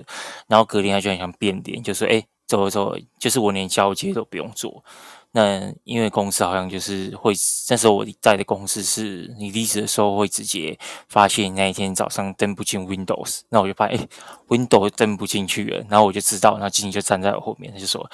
[0.46, 4.84] 然后隔天他就很想变脸，就说：“哎，走走，就是我连交接都不用做。”
[5.32, 7.32] 那因为公司好像就是会，
[7.68, 10.76] 那时候我在的公司是你离职的时候会直接
[11.08, 14.08] 发现那一天早上登不进 Windows，那我就发现哎
[14.48, 18.10] ，Windows 登不进去了，然后我就知道，然后经理就站在我后面，他就说。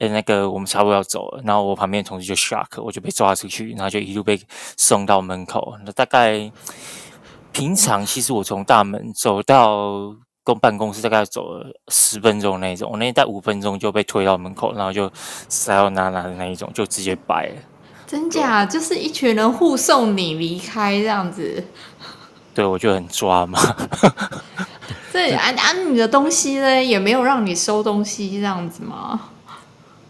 [0.00, 4.40] 哎，那个我们差不多要走了，然后我旁边同事就 shock，我就被抓出去，然后就一路被
[4.76, 5.74] 送到门口。
[5.84, 6.50] 那大概
[7.52, 15.10] 平常其实我从大门走到公办公室大概走了十分钟那一种，我那天待五分钟就被推到门口，然后就
[15.48, 17.62] 塞到哪哪的那一种，就直接掰了。
[18.06, 18.64] 真假？
[18.64, 21.62] 就是一群人护送你离开这样子？
[22.54, 23.60] 对，我就很抓嘛。
[25.12, 25.72] 对啊啊！
[25.72, 26.82] 你的东西呢？
[26.82, 29.20] 也没有让你收东西这样子吗？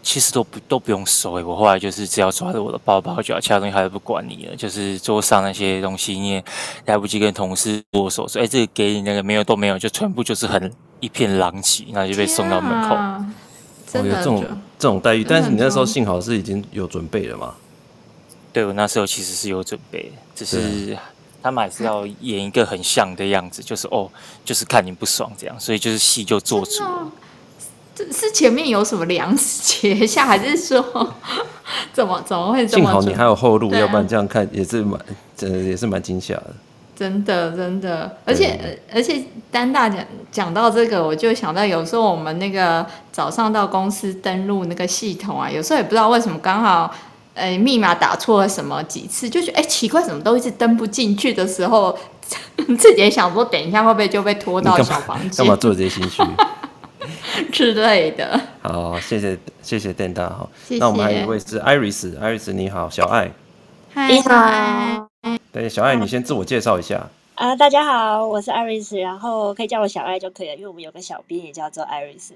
[0.03, 4.55] 其实都不都不用收诶，我后来就是只要抓着我的包包就好，其他东西还是不管你了。
[4.55, 6.43] 就是桌上那些东西你也
[6.85, 12.97] 来不及跟同事握手说，哎，这个给你，那个没有都没有，就全部就是很一片狼藉，然后就被送到门口。
[13.91, 14.45] 真的，哦、有这种
[14.79, 17.53] 这种待遇，但是你那时候幸好是已经有准备了嘛？
[18.53, 20.97] 对，我那时候其实是有准备，只是
[21.43, 24.09] 他们还是要演一个很像的样子，就是哦，
[24.43, 27.11] 就是看你不爽这样，所以就是戏就做足了。
[28.11, 30.81] 是前面有什么梁子结下，还是说
[31.93, 32.85] 怎么怎么会这么？
[32.85, 34.99] 幸好你还有后路，啊、要不然这样看也是蛮，
[35.35, 36.53] 真的也是蛮惊吓的。
[36.93, 46.93] 真的真的，而且而且丹大讲讲到这个，我就想到有时候我们那个早上到公司登录那个系统啊，有时候也不知道为什么刚好
[47.33, 51.97] 呃密码打错了什么几次，就觉得哎奇怪，怎么都一直登不进去的时候，
[52.77, 55.37] 自己也想说等一下会不会就被拖到小房间？
[55.37, 56.21] 干嘛做这些心虚？
[57.51, 58.39] 之类的。
[58.61, 60.49] 好，谢谢谢谢电大哈。
[60.79, 63.31] 那我们还有一位是 Iris，Iris 你好，小爱。
[64.09, 65.09] 你好。
[65.51, 67.09] 对，小爱，你先自我介绍一下。
[67.35, 72.31] 啊，大家好，我是 Iris，然后可以叫我小爱就可以了，因为我们有个小编也叫做 Iris。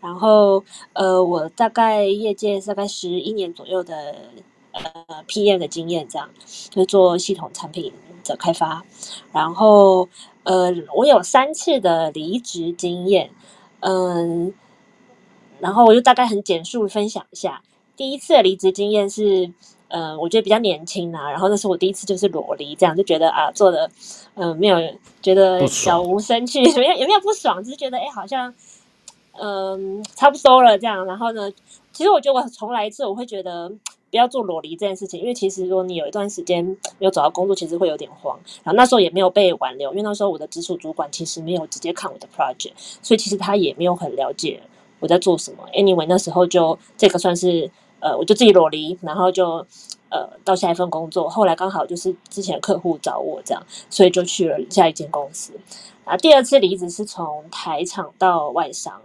[0.00, 4.14] 然后，呃，我大概业界大概十一年左右的
[4.72, 4.82] 呃
[5.26, 6.28] PM 的经验，这样
[6.70, 7.92] 就是做系统产品
[8.24, 8.84] 的开发。
[9.32, 10.08] 然后，
[10.44, 13.30] 呃，我有三次的离职经验，
[13.80, 14.52] 嗯、呃，
[15.60, 17.62] 然后我就大概很简述分享一下。
[17.96, 19.50] 第一次的离职经验是，
[19.88, 23.90] 呃，我觉得比较年轻啊，然后那是我第一次就是裸离，这样就觉得啊，做的
[24.34, 24.78] 嗯、呃、没有
[25.20, 28.54] 觉得小无生趣，有 没有有没有不爽，只是觉得哎好像。
[29.40, 31.06] 嗯，差不多了这样。
[31.06, 31.48] 然后呢，
[31.92, 33.70] 其实我觉得我重来一次，我会觉得
[34.10, 36.64] 不要做裸离这件事情，因为其实如果你有一段时间
[36.98, 38.38] 没有找到工作，其实会有点慌。
[38.64, 44.62] 然后那时候也没有被挽留，因为那时候我的直属主管其实没有直接看我的 project，所以其实他也没有很了解
[45.00, 45.58] 我在做什么。
[45.72, 49.66] Anyway，那时候就这个算是呃，我就自己裸离，然后就
[50.08, 51.28] 呃到下一份工作。
[51.28, 55.52] 后来刚好就是之前客户找我这样，所以就去了下一间公司。
[56.04, 59.02] 啊，第二次离职是从台厂到外商，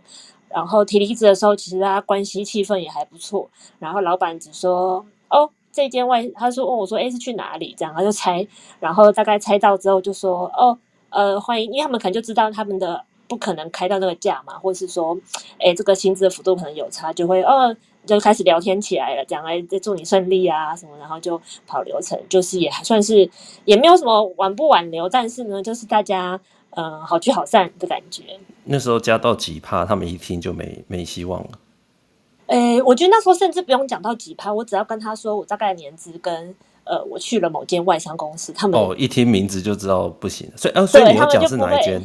[0.54, 3.50] 然后提离职的时候，其实大家关系气氛也还不错。
[3.80, 8.46] 然后老板只说：“哦，这间外，他说问我说，哎，是去哪里？”这样他就猜，
[8.80, 10.78] 然后大概猜到之后就说：“哦，
[11.10, 15.18] 呃，欢迎。”因为他们可能就知道他们的不可能开到那个价嘛，或是说，
[15.60, 23.28] 哎，这个薪资的幅度可能有差，就会哦，就开始聊天起来了，讲哎，祝你顺利啊什么，然后就跑流程，就是也还算是
[23.66, 26.40] 也没有什么挽不挽留，但是呢，就是大家。
[26.76, 28.40] 嗯，好聚好散的感觉。
[28.66, 31.50] 那时候加到几趴，他们一听就没没希望了。
[32.48, 40.52] 诶、欸，我觉得那时候甚至不用讲到几趴，我只要跟他说我大概年资跟呃，我去了某间外商公司，他们哦一听名字就知道不行。
[40.56, 42.02] 所以，呃、啊，所以你要讲是哪一间？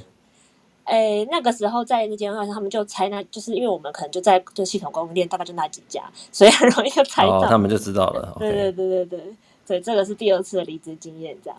[0.85, 6.03] 诶、欸，那个时候在那间外商，他们就猜那，就是因为我们可能就在就系统供应链，大概就那几家，
[6.33, 8.37] 所以很容易就猜到，哦，他们就知道了。
[8.39, 9.35] 对对对对对，
[9.67, 11.59] 所以这个是第二次的离职经验，这样。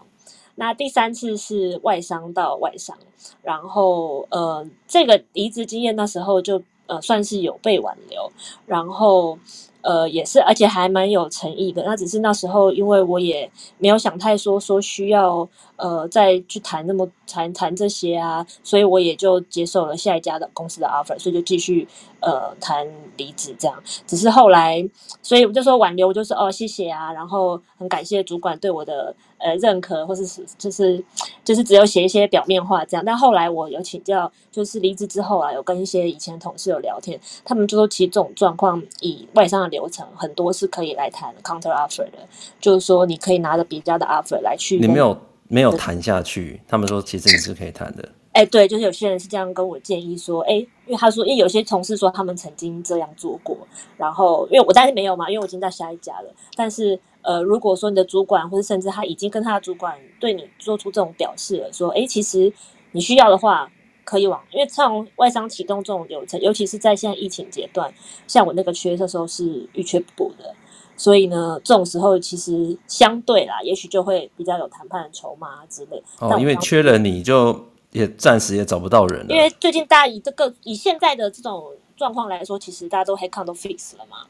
[0.60, 2.98] 那第三次是外商到外商，
[3.42, 8.30] 然后呃，这个离职经验那时候就呃算是有被挽留，
[8.66, 9.40] 然后
[9.82, 11.84] 呃也是，而且还蛮有诚意的。
[11.86, 21.88] 那只是那时候因为我也没有想太说说需要呃再去谈那么谈谈这些啊，所以我也就接受了下一家的公司的 offer，所以就继续
[22.20, 23.84] 呃谈离职这样。
[24.08, 24.88] 只是后来，
[25.22, 29.16] 所以我就说挽留，我就说哦谢谢啊，然后很感谢主管对我的。
[29.42, 30.26] 呃，认可或是
[30.58, 31.02] 就是
[31.46, 42.18] 就是只有写一些表面话这样，但后来我有请教，就是离职之后啊，有跟一些以前同事有聊天，他们就说其实这种状况以外商的流程很多是可以来谈 counter offer 的，
[42.60, 44.78] 就是说你可以拿着别家的 offer 来去。
[44.78, 48.10] 你没有没有谈下去，他们说其实你是可以谈的。
[48.34, 53.58] 哎，对，就是有些人是这样跟我建议说，哎，因为他说，因为有些同事说他们曾经这样做过，
[53.98, 57.00] 然后因为我当然没有嘛，因为我已经在下一家了，但是。
[57.22, 62.52] 呃，如果说你的主管或者甚至他已经跟他的主管对你做出这种表示了，说，哎，其实
[62.94, 63.70] 你需要的话
[64.06, 67.94] 可以往，因为像外商启动这种流程，尤其是在现在疫情阶段，
[68.26, 70.56] 像我那个缺的时候是欲缺不补的，
[70.96, 76.02] 所以呢，这种时候其实相对啦，也许就会比较有谈判的筹码之类。
[76.20, 79.26] 哦，因为缺了你就也暂时也找不到人。
[79.30, 84.26] 因为最近大家以这个以现在的这种状况来说，其实大家都 headcount 都 fix 了嘛。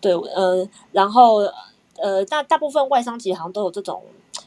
[0.00, 1.38] 对，呃，然后，
[1.96, 4.02] 呃，大大部分外商其实好像都有这种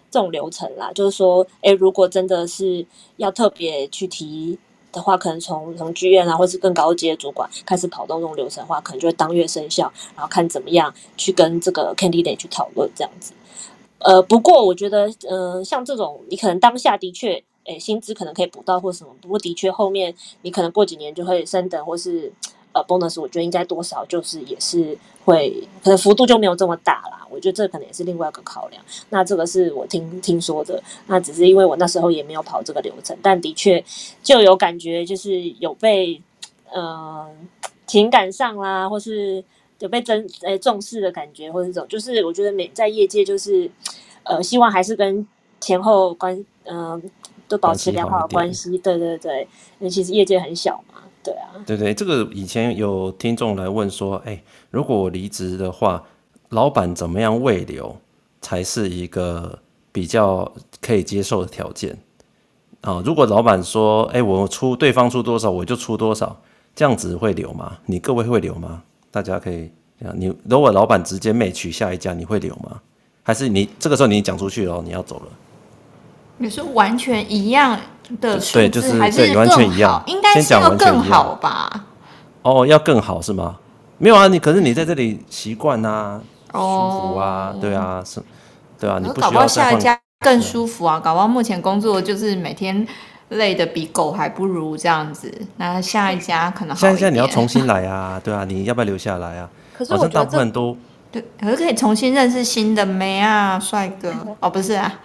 [0.10, 2.86] 这种流程啦，就是说，哎，如果真的是
[3.18, 4.58] 要特别去提
[4.94, 13.34] 的话，可能从从剧院啊，或是更高阶的主管开始跑动这种流程的话，可能就会当月生效，然后看怎么样去跟这个 candidate 去讨论这样子。
[14.00, 22.32] 呃，不过我觉得，嗯、呃，像这种你可能当下的确，诶，薪资可能可以补到或什么，不过的确后面你可能过几年就会升等或是。
[22.74, 27.28] 呃，bonus 我觉得应该多少就是也是会，可能幅度就没有这么大啦。
[27.30, 28.82] 我觉得这可能也是另外一个考量。
[29.10, 33.84] 那这个是我听听说的，那只是因为我那时候也没有跑这个流程，但的确
[34.24, 36.22] 就有感觉，就是有被
[36.72, 37.30] 呃
[37.86, 39.44] 情感上啦，或是
[39.80, 43.70] 有被真诶、重视的感觉，或者这种，就是我觉得每在业界就是
[44.24, 45.28] 呃，希望还是跟
[45.60, 47.12] 前后关嗯、
[47.52, 48.78] 都保持良好的关系。
[48.78, 49.42] 对对对，
[49.80, 51.02] 因为其实业界很小嘛。
[51.24, 54.42] 对啊，对对，这个以前有听众来问说，哎，
[54.72, 56.04] 如果我离职的话，
[56.50, 57.96] 老板怎么样慰留
[58.42, 59.60] 才是一个
[59.92, 61.96] 比较可以接受的条件
[62.82, 63.04] 啊？
[63.06, 66.42] 如果老板说，哎，我出对方出多少，我就出多少，
[66.74, 67.78] 这样子会留吗？
[67.86, 68.82] 你各位会留吗？
[69.12, 69.70] 大家可以，
[70.16, 72.82] 你如果老板直接 match 下一家，你会留吗？
[73.22, 75.28] 还是你这个时候你讲出去了，你要走了？
[76.42, 77.80] 你说完全一样。
[78.20, 80.04] 的对，就是还是，完全一样。
[80.06, 81.86] 应该是要更好吧？
[82.42, 83.56] 哦，要更好是吗？
[83.98, 86.20] 没有啊，你可是你在这里习惯啊，
[86.52, 88.22] 舒服啊，对啊，是，
[88.78, 90.00] 对啊，你不需要再换。
[90.20, 91.00] 更舒服啊。
[91.00, 92.86] 搞不好目前工作就是每天
[93.30, 96.98] 累得比狗还不如这样子，那下一家可能好一点。
[96.98, 99.50] 现在你要重新来啊，对啊，你要不要留下来啊？
[99.78, 100.76] 可是我觉得大部分都。
[101.12, 105.02] 对，可是可以重新认识新的妹啊，帅哥哦，不是啊。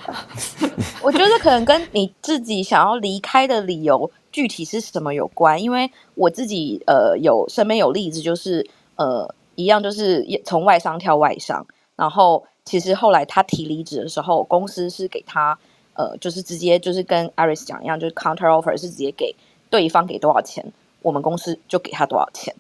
[1.03, 15.59] 我觉得可能跟你自己想要离开的理由具体是什么有关，因为我自己呃有身边有例子，就是呃一样就是从外商跳外商，然后其实后来他提离职的时候，公司是给他
[15.95, 19.35] 呃就是直接就是跟 Iris 讲一样，就是 counter offer 是直接给
[19.71, 20.65] 对方给多少钱，
[21.03, 22.55] 我们公司就给他多少钱。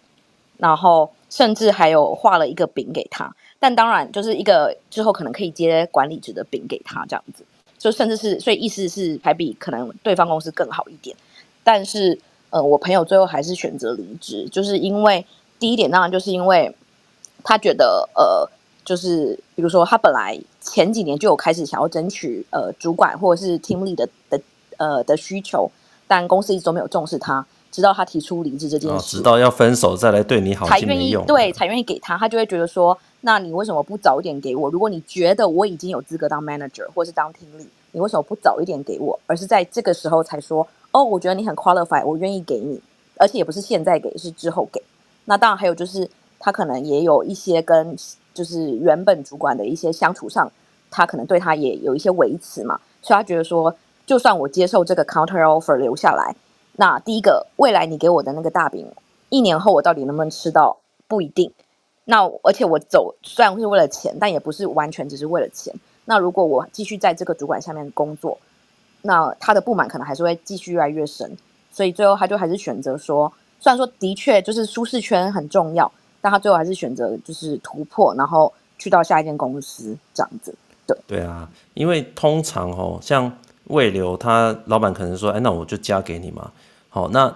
[0.58, 7.44] 然后甚至还有画了一个饼给他，但当然就是一个之后可能可以接管理职的饼给他这样子，
[7.78, 11.16] 就甚至是所以意思是还比可能对方公司更好一点。
[11.64, 12.18] 但是
[12.50, 15.26] 呃，我朋友最后还是选择离职，就是因为
[15.58, 16.72] 第一点当然就是因为
[17.42, 18.48] 他觉得呃，
[18.84, 24.40] 就是比如说他本来前几年就有开始想要争取呃主管或者是 team lead 的的
[24.76, 25.68] 呃的需求，
[26.06, 27.44] 但公司一直都没有重视他。
[27.76, 34.70] 直到他提出离职这件事，哦，直到要分手再来对你好，才愿意对，才愿意给他，他就会觉得说，那你为什么不早一点给我？
[34.70, 39.20] 如果你觉得我已经有资格当 manager 或是当 team lead，你为什么不早一点给我？
[39.26, 42.80] 而是在这个时候才说，哦，我觉得你很 qualified，我愿意给你，
[43.18, 44.82] 而且也不是现在给，是之后给。
[45.26, 46.08] 那当然还有就是，
[46.38, 47.94] 他可能也有一些跟
[48.32, 50.50] 就是原本主管的一些相处上，
[50.90, 53.74] 他可能对他也有一些维持嘛，所以他觉得说，
[54.06, 56.34] 就算我接受这个 counter offer 留下来。
[56.76, 58.86] 那第一个，未来你给我的那个大饼，
[59.30, 60.76] 一年后我到底能不能吃到
[61.08, 61.50] 不一定。
[62.04, 65.74] 那而且我走虽然是为了钱，但也不是完全只是为了钱。
[66.04, 68.38] 那如果我继续在这个主管下面工作，
[69.02, 71.36] 那他的不满可能还是会继续越来越深。
[71.72, 80.54] 所以最后他就还是选择说，虽然说的确就是舒适圈很重要，但他最后还是选择就是突破，然后去到下一间公司这样子。
[80.86, 83.36] 对对啊，因为通常哦，像
[83.68, 86.50] 未留他老板可能说，哎，那我就加给你嘛。
[86.88, 87.32] 好，那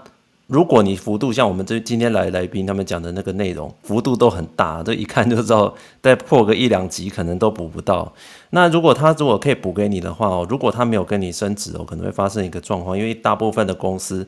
[0.46, 5.72] 如果你幅度像我们这今天来来宾他们讲的那个内容，幅度都很大，这一看就知道
[6.02, 8.12] 再破个一两级可能都补不到。
[8.50, 14.26] 那如果他如果可以补给你的话哦，如果他没有跟你升职哦，可能会发生一个状况，因为大部分的公司，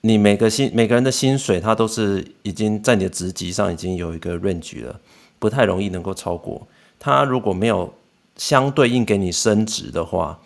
[0.00, 4.98] 你每个薪每个人的薪水，他都是已经在你的职级上已经有一个 range 了，
[5.38, 6.66] 不太容易能够超过。
[6.98, 7.92] 他如果没有
[8.36, 10.38] 相对应给你升职的话，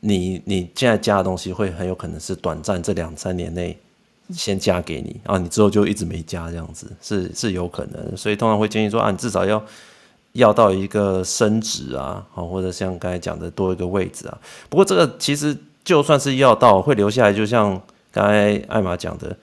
[0.00, 3.76] 你你现在加的东西会很有可能是短暂，这两三年内
[4.30, 9.64] 先加给你啊，你之后就一直没加这样子，是是有可能，所以通常会建议说啊，你至少要
[10.32, 14.38] 要到一个升值啊，好，或者像刚才讲的多一个位置啊。
[14.68, 17.80] 不过这个其实就算是要到会留下来，就像
[18.12, 19.34] 刚才艾玛讲的，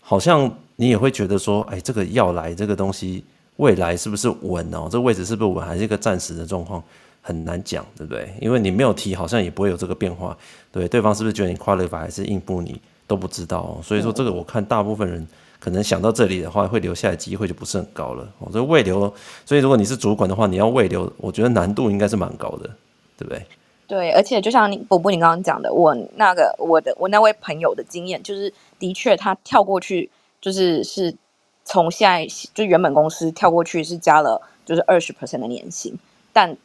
[0.00, 3.22] 好像你也会觉得说，哎，这个要来这个东西
[3.56, 4.88] 未来是不是稳哦？
[4.90, 6.82] 这个位置是不是稳，还是一个暂时的状况？
[7.22, 8.28] 很难讲，对不对？
[8.40, 10.36] 因为你没有提，好像也不会有这个变化。
[10.72, 13.80] 对，对方是不是觉得你 qualify 还是应付你都不知道哦。
[13.82, 15.26] 所以说这个我看大部分人
[15.58, 18.26] 可能想到这里的话，会留下来机会就不是很高了。
[18.38, 19.12] 哦，所以未留，
[19.44, 22.70] 所以如果你是主管的话，你要未留，我觉得难度应该是蛮高的，
[23.18, 23.44] 对不对？
[23.86, 30.08] 对，而且就像你伯伯你刚刚讲的，我那个我的我那位朋友的经验，就是的确他跳过去，
[30.40, 31.14] 就是是
[31.64, 35.98] 从现在就原本公司跳过去是加了就是二十 percent 的年薪，
[36.32, 36.56] 但。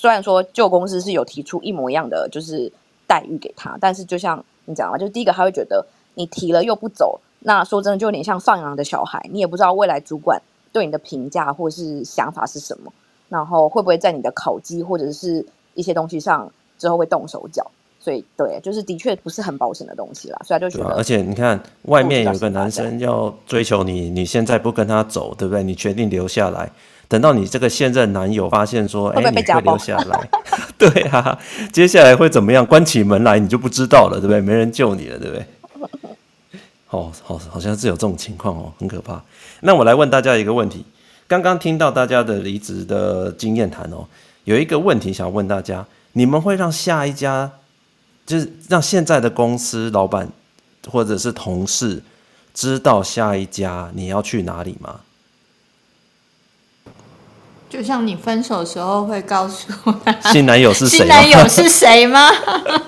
[0.00, 2.72] 虽然说旧公司是有提出一模一样的就是
[3.04, 5.84] 待遇给他，但是就像你讲嘛，就第一个他会觉得
[6.14, 10.40] 你提了又不走，那说真的就有点像放羊的小孩，你也不知道未来主管
[10.72, 12.92] 对你的评价或是想法是什么，
[13.28, 15.44] 然后会不会在你的考绩或者是
[15.74, 17.68] 一些东西上之后会动手脚，
[17.98, 25.64] 所以对，就是的确不是很保险的东西啦，所以他就觉得，而且你看外面有个男生要追求你，你现在不跟他走，对不对？
[25.64, 26.70] 你决定留下来。
[27.08, 30.28] 等到你这个现任男友发现说，哎，你会留下来，
[30.76, 31.38] 对啊，
[31.72, 32.64] 接下来会怎么样？
[32.64, 34.40] 关起门来你就不知道了，对不对？
[34.40, 35.46] 没人救你了，对不对？
[36.90, 39.22] 哦，好，好像是有这种情况哦，很可怕。
[39.60, 40.84] 那我来问大家一个问题，
[41.26, 44.06] 刚刚听到大家的离职的经验谈哦，
[44.44, 47.50] 有一个问题想问大家：你们会让下一家，
[48.26, 50.28] 就是让现在的公司老板
[50.90, 52.02] 或者是同事
[52.52, 55.00] 知道下一家你要去哪里吗？
[57.68, 59.70] 就像你分手的时候会告诉
[60.32, 60.98] 新男友是谁？
[60.98, 62.30] 新男友是谁吗？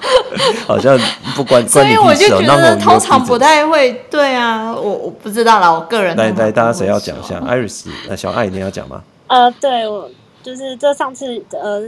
[0.66, 0.98] 好像
[1.36, 3.92] 不关，所以我就觉得通常不太会。
[4.10, 9.02] 对啊，我我不知道啦，我个人来来，大家谁要讲一下？Iris，那小爱你要讲吗？
[9.26, 10.10] 呃，对，我
[10.42, 11.82] 就是这上次呃，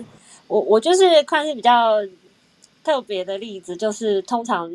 [0.46, 1.96] 我我就是看是比较
[2.84, 4.70] 特别的例子，就是通常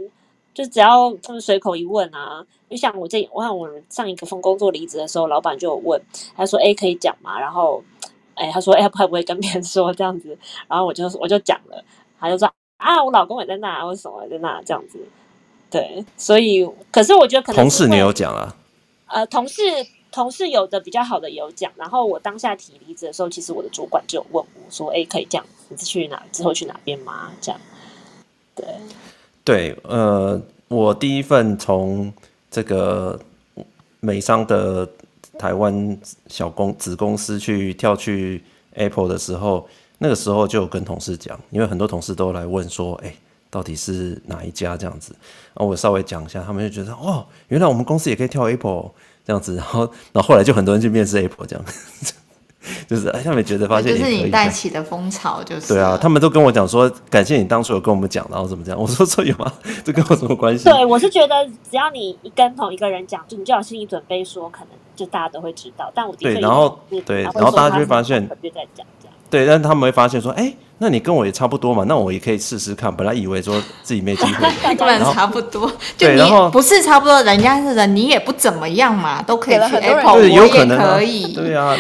[0.56, 6.02] 就只要他们随口一问啊，就像我这我看我上一个份工作离职的时候，老板就有问，
[6.36, 7.84] 他说：“哎，可以讲吗？”然后。
[8.38, 10.38] 哎，他说：“哎，会不会跟别人说这样子？”
[10.70, 11.84] 然后我就我就讲了，
[12.20, 15.00] 他就说：“啊，我老公也在那，为什么也在那这样子？
[15.70, 18.56] 对，所以可是我觉得可能同事你有讲啊？
[19.08, 19.62] 呃，同事
[20.12, 27.60] 同事有的比较好的有讲，然后我当下提离职的时候，其实我的主管就有问我说：“哎，可以这样，你是去哪之后去哪边吗？”这样，
[28.56, 28.66] 对
[29.44, 32.14] 对，呃，我第一份从
[32.50, 33.20] 这个
[34.00, 34.90] 美商的
[35.38, 39.68] 台湾小公子公司去跳去 Apple 的时候，
[40.00, 43.14] 那个时候就有跟同事讲，因为很多同事都来问说：“哎。”
[43.50, 45.16] 到底是哪一家这样子？
[45.54, 48.92] 然后我稍微讲一下，他们就觉得哦，原来我们公司也可以跳 Apple
[49.26, 49.56] 这样子。
[49.56, 49.80] 然后，
[50.12, 51.66] 然后后来就很多人去面试 Apple 这样，
[52.88, 58.80] 就是哎，他们觉得发现就是你带起的风潮，就是对啊，他们都跟我讲说，感谢你当初有跟我们讲，然后怎么这样？
[58.80, 59.52] 我说这有吗？
[59.84, 60.66] 这跟我什么关系？
[60.66, 61.34] 对，我是觉得
[61.70, 65.92] 只要你一跟同一个人讲，就你就有心理准备，说可能就大家都会知道。
[65.94, 69.14] 但我对，然后对，然后大家就会发现，就在讲这样。
[69.30, 70.54] 对，但他们会发现说，哎。
[70.80, 72.96] 那你跟我也差不多嘛，那我也可以试试看。
[72.96, 75.68] 本来以为说自己没机会， 根本差不多。
[75.98, 81.34] 就你不是差不多，人家是人，你也不怎么样嘛，都可以去 Apple，对，有可能可以。
[81.34, 81.76] 对啊，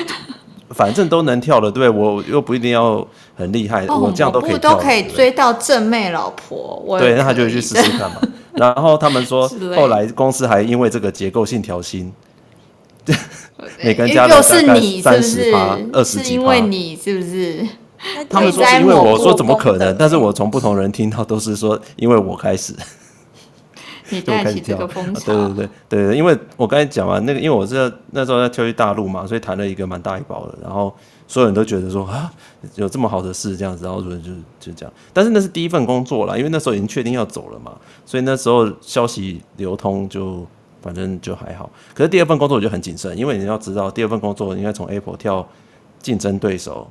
[0.69, 3.05] 反正都能跳的，对，我又不一定要
[3.35, 6.97] 很厉害，我这样都可以跳，都可以追到正妹老婆。
[6.99, 8.21] 对，那他就去试试看嘛。
[8.53, 12.11] 然后他们说，后来公司还因为这个结构性调薪，
[13.83, 17.67] 每个人加了大概三十趴、二十几因为你是不是？
[18.29, 19.95] 他们说是因为我说怎么可能？
[19.97, 22.73] 但是我从不同人听到都是说因为我开始，
[24.09, 30.93] 你带起这个风潮，对对对对对，因为我刚才讲完那个，因为我是那时候在跳去大陆嘛，所以谈了一个蛮大一包的，然后
[31.27, 32.31] 所有人都觉得说啊，
[32.75, 34.09] 有这么好的事这样子，然后就
[34.59, 34.93] 就这样。
[35.13, 37.73] 但是那是第一份工作啦，因为那时候已经确定要走了嘛，
[38.05, 40.45] 所以那时候消息流通就
[40.81, 41.69] 反正就还好。
[41.93, 45.47] 可是第二份工作我就很谨慎，因为你要知道，第二份工作应该从 Apple 跳
[46.01, 46.87] 竞争对手。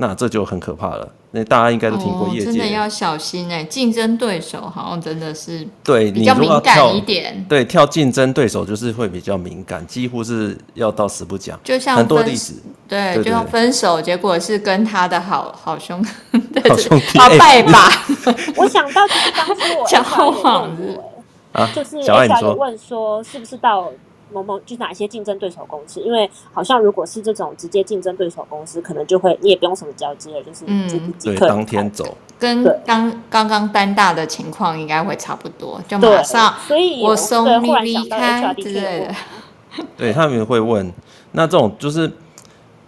[0.00, 1.06] 那这就很可怕了。
[1.30, 3.64] 那大家应该都听过业界，哦、真的要小心哎、欸！
[3.64, 7.44] 竞争对手好像真的是对比较敏感一点。
[7.46, 11.60] 对，跳竞争对手就是会比较敏感，几乎是要到死不讲。
[11.62, 12.54] 就像很多例子，
[12.88, 16.08] 对，就像分手，结果是跟他的好 好兄弟
[16.68, 17.92] 好兄弟 好拜把。
[18.56, 20.02] 我想到就是当时我交
[20.42, 20.70] 往
[21.52, 23.92] 啊，就是小艾问说是不是到。
[24.32, 26.00] 某某就是哪些竞争对手公司？
[26.00, 39.14] 因为好像如果是这种直接竞争对手公司，可能就会你也不用什么交接了，就是嗯，对，当天走，跟刚刚刚单大的情况应该会差不多，就马上，所以我送你离开之类的。
[39.96, 40.92] 对，他们会问，
[41.32, 42.10] 那这种就是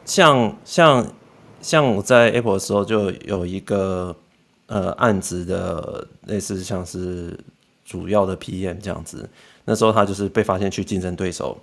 [0.05, 1.07] 像像
[1.61, 4.15] 像我在 Apple 的时候，就有一个
[4.67, 7.39] 呃案子的类似像是
[7.85, 9.29] 主要的 PM 这样子。
[9.65, 11.57] 那时候他就是被发现去竞争对手，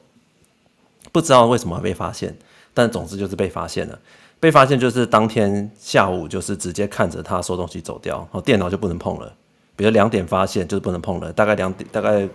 [1.11, 2.35] 不知道为什么被发现，
[2.73, 3.99] 但总之就是被发现了。
[4.39, 9.33] 被发现就是当天下午就是直接看着他收东西走掉，然后电脑就不能碰了。
[9.75, 12.27] 比如两点发现就是不能碰了，大概两点大概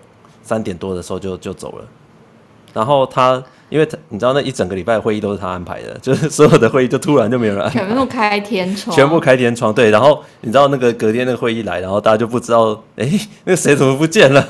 [0.42, 1.84] 三点多的时候就就走了。
[2.74, 9.72] 然后他因为他你知道那一整个礼拜的会议都是他安排的，就是所有的会议就突然就没有人安排，全部开天窗，全部开天窗。
[9.72, 13.08] 对，然后你知道那个隔天那个会议来，然后大家就不知道，哎，
[13.44, 14.46] 那个谁怎么不见了？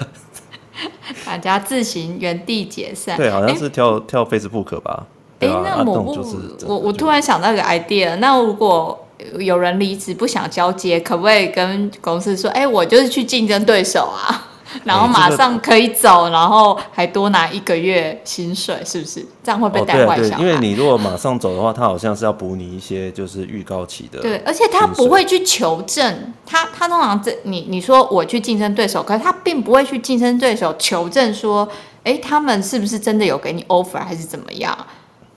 [1.25, 3.17] 大家自行原地解散。
[3.17, 5.07] 对，好像是跳、欸、跳 Facebook 吧。
[5.41, 6.25] 哎、欸，那我不，
[6.67, 8.17] 我我突然想到一个 idea。
[8.17, 8.99] 那如果
[9.39, 14.51] 有人离职不想交接，可不可以跟公司说：“哎、欸，我就是去竞争对手啊。”
[14.85, 19.25] 然后马上可以走，然后还多拿一个月薪水，是不是？
[19.43, 20.43] 这样会被带坏小孩。
[20.43, 24.21] 因为你如果马上走的话，他好像是要补你一些就是预告期的。
[24.21, 31.69] 对，而且他不会去求证，他他通常这你你说我去竞争对手，可是他并不会去竞争对手求证说，
[32.03, 34.77] 哎，他们是不是真的有给你 offer 还是怎么样，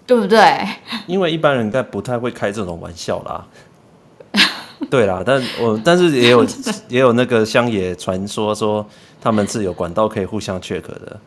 [0.06, 0.66] 对不对？
[1.06, 3.46] 因为一般人应该不太会开这种玩笑啦。
[4.89, 6.45] 对啦，但我但是也有
[6.89, 8.86] 也有那个乡野传说说。
[9.19, 11.19] 他们是有管道可以互相 check 的。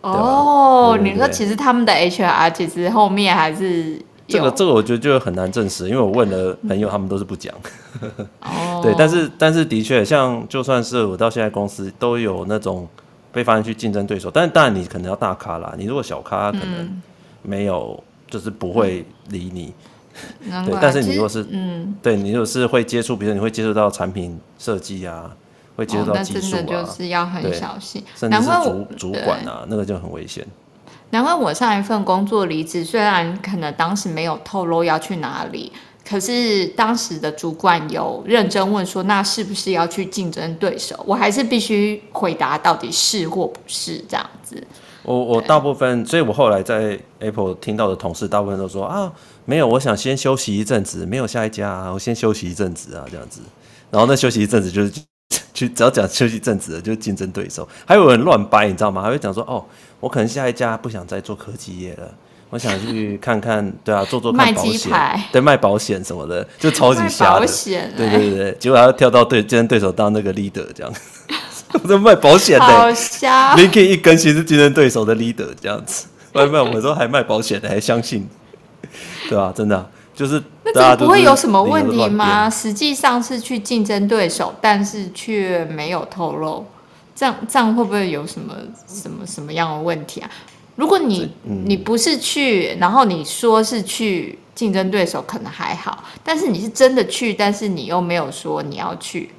[0.00, 7.52] 哦，你说其实他们的 HR 其实后面还是这个这个，我觉得就很难证实，因为我问了朋友，他们都是不讲。
[8.40, 12.88] 哦， 对，但是但是的确，像就算是我到现在公司都有那种
[13.32, 17.02] 被发现去竞争对手，但是当然你可能要大咖啦，你如果小咖可能
[17.42, 19.66] 没有，就是不会理你。
[19.66, 19.74] 嗯、
[20.40, 25.30] 对，但是你如果是嗯，对你如果是会接触，比如说你会接触到产品设计啊。
[25.76, 28.02] 会接触到技术啊，哦，那真的就是要很小心。
[28.14, 30.42] 甚至是主主管啊，那个就很危险。
[31.10, 35.70] 难怪我上一份工作离职，虽然可能当时没有透露要去哪里，
[36.08, 40.98] 可是当时的主管有认真问说，那是不是要去竞争对手？
[41.06, 44.66] 我还是必须回答到底是或不是这样子。
[45.02, 49.12] 我我大部分，所以我后来在 Apple 听到的同事，大部分都说啊，
[49.46, 53.40] 没有，我想先休息一阵子，没有下一家啊，我先休息一阵子啊，这样子。
[53.90, 54.92] 然后那休息一阵子就是
[55.54, 59.00] 去，只要讲休息一阵子的就是竞争对手，还有人乱掰，你知道吗？
[59.00, 59.64] 还会讲说哦，
[60.00, 62.12] 我可能下一家不想再做科技业了。
[62.48, 64.92] 我想去看看，对啊， 做做看保险，
[65.32, 67.46] 对，卖保险什么的，就超级瞎的。
[67.46, 70.92] 欸、对对对，结果还要跳到对竞争对手当那个 leader 这样，
[71.82, 73.56] 我在卖保险的，好瞎。
[73.56, 78.28] LinkedIn 一更新是竞争对手的 leader 这样子，外卖我们说还卖保险的，还相信，
[79.28, 79.52] 对、啊？
[79.54, 82.48] 真的、啊、就是那这不会有什么问题吗？
[82.50, 86.64] 实际上是去竞争对手，但是却没有透露，
[87.14, 88.54] 这样这样会不会有什么
[88.86, 90.30] 什么什么样的问题啊？
[90.76, 96.04] 如果你、嗯、你不是去，然后你说是去竞争对手，可能还好。
[96.22, 99.30] 但是你是真的去，但是你又没有说你要去，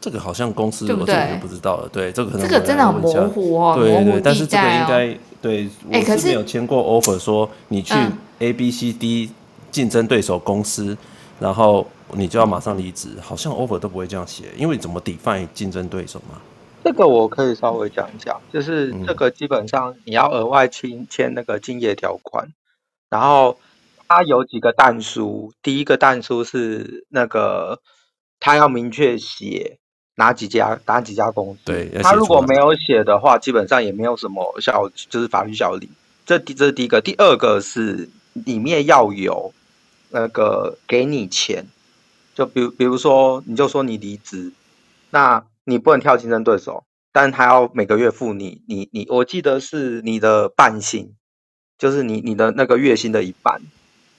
[0.00, 1.14] 这个好像公司对不对？
[1.14, 1.88] 我就不知道了。
[1.92, 4.20] 对，这个可能这个真的很模糊哦，对。
[4.24, 7.94] 但是这个应该对，我是没有签过 offer 说你去
[8.40, 9.30] A B C D
[9.70, 10.98] 竞争对手公司，嗯、
[11.38, 16.40] 然后你就要马上离职，好像 offer 都不会这样写，因为怎么 define 竞争对手嘛？
[16.82, 22.48] 这个我可以稍微讲一下，就是这个基本上你要额外签签那个竞业条款，
[23.10, 23.58] 然后
[24.08, 27.80] 它有几个但书，第一个但书是那个
[28.40, 29.78] 他要明确写
[30.16, 35.88] 哪几家哪几家公司，对，他如果没有写的话，基本上也没有什么效，就是法律效力。
[36.24, 39.52] 这第这是第一个，第二个是里面要有
[40.10, 41.66] 那个给你钱，
[42.34, 44.52] 就比比如说你就说你离职，
[45.10, 45.44] 那。
[45.64, 51.14] 你不能跳竞争对手，但他要每个月付你，你你，我记得是你的半薪，
[51.78, 53.60] 就是你你的那个月薪的一半，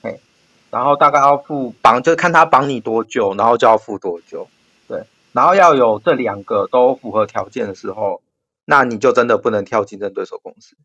[0.04, 0.20] 哎，
[0.70, 4.48] 然后大概要付绑，就看他绑你多久，然后就要付多久，
[4.88, 5.04] 对，
[5.34, 8.22] 然后要有这两个都符合条件的时候，
[8.64, 10.78] 那你就真的不能跳竞争对手公司。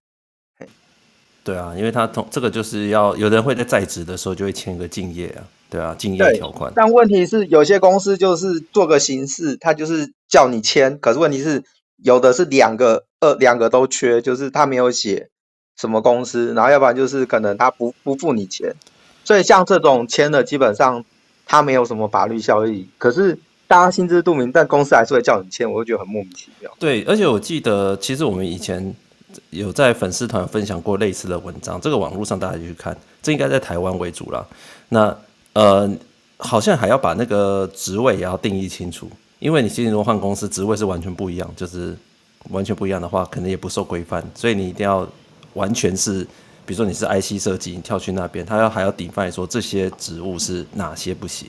[1.47, 5.47] 对啊，因为他同这个就是要有人会在在职的时候就会签个敬业啊。
[5.70, 6.72] 对啊，敬业条款。
[6.74, 10.99] 但问题是，有些公司就是做个形式，他就是叫你签。
[10.99, 11.62] 可是问题是，
[12.03, 15.28] 有的是两个，呃，两个都缺，就是他没有写
[15.76, 18.74] 什么公司，然后要不然就是可能他不不付你钱。
[19.24, 21.05] 所以像这种签的，基本上
[21.47, 22.88] 他没有什么法律效益。
[22.97, 23.36] 可是
[23.66, 26.70] 大家心知肚明，但公司还是会叫你签，我就觉得很莫名其妙。
[26.78, 28.94] 对，而且我记得，其实我们以前
[29.51, 34.47] 有在粉丝团分享过类似的文章，这个网络上大家去看，这应该在台湾为主啦。
[34.89, 35.16] 那
[35.53, 35.91] 呃，
[36.37, 41.97] 好像还要把那个职位也要定义清楚，因为你今天如果换公司，职位是完全不一样，就是
[42.51, 45.09] 完全不一样的话，可能也不受规范，所以你一定要
[45.55, 46.22] 完全是，
[46.64, 51.49] 比如说你是 IC 设计，你跳去那边，他要还要 define 说这些职务是哪些不行。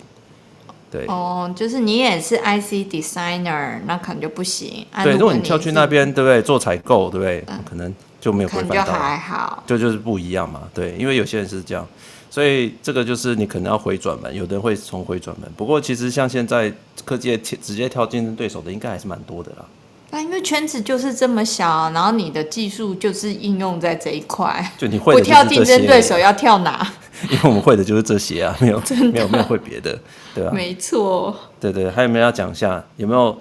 [0.89, 4.85] 对，哦，就是你也是 IC designer，那可能就不行。
[5.03, 6.41] 对，如果你跳去那边，对不对？
[6.41, 7.43] 做采购，对不对？
[7.47, 10.61] 嗯、可能就没有规范到，就还好，就就是不一样嘛。
[10.73, 11.85] 对，因为有些人是这样。
[12.29, 15.49] 所以这个就是你可能要回转门，有的人会从回转门。
[15.57, 16.71] 不过其实像现在
[17.03, 19.65] 科技直接跳竞争对手的，应该还是蛮多的啦。
[20.11, 24.71] 那因为圈子就是这么小，然后你的技术就是应用在这一块。
[24.77, 26.93] 就你会的不跳竞争对手要跳哪？
[27.29, 29.97] 因为我们会的就是这些啊，没有没有没有会别的，
[30.35, 30.51] 对吧？
[30.53, 31.35] 没错。
[31.59, 32.83] 对对，还有没有要讲一下？
[32.97, 33.37] 有没有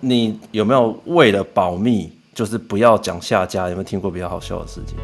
[0.00, 3.68] 你有没有为了保密，就是不要讲下家？
[3.68, 4.96] 有没有听过比较好笑的事情？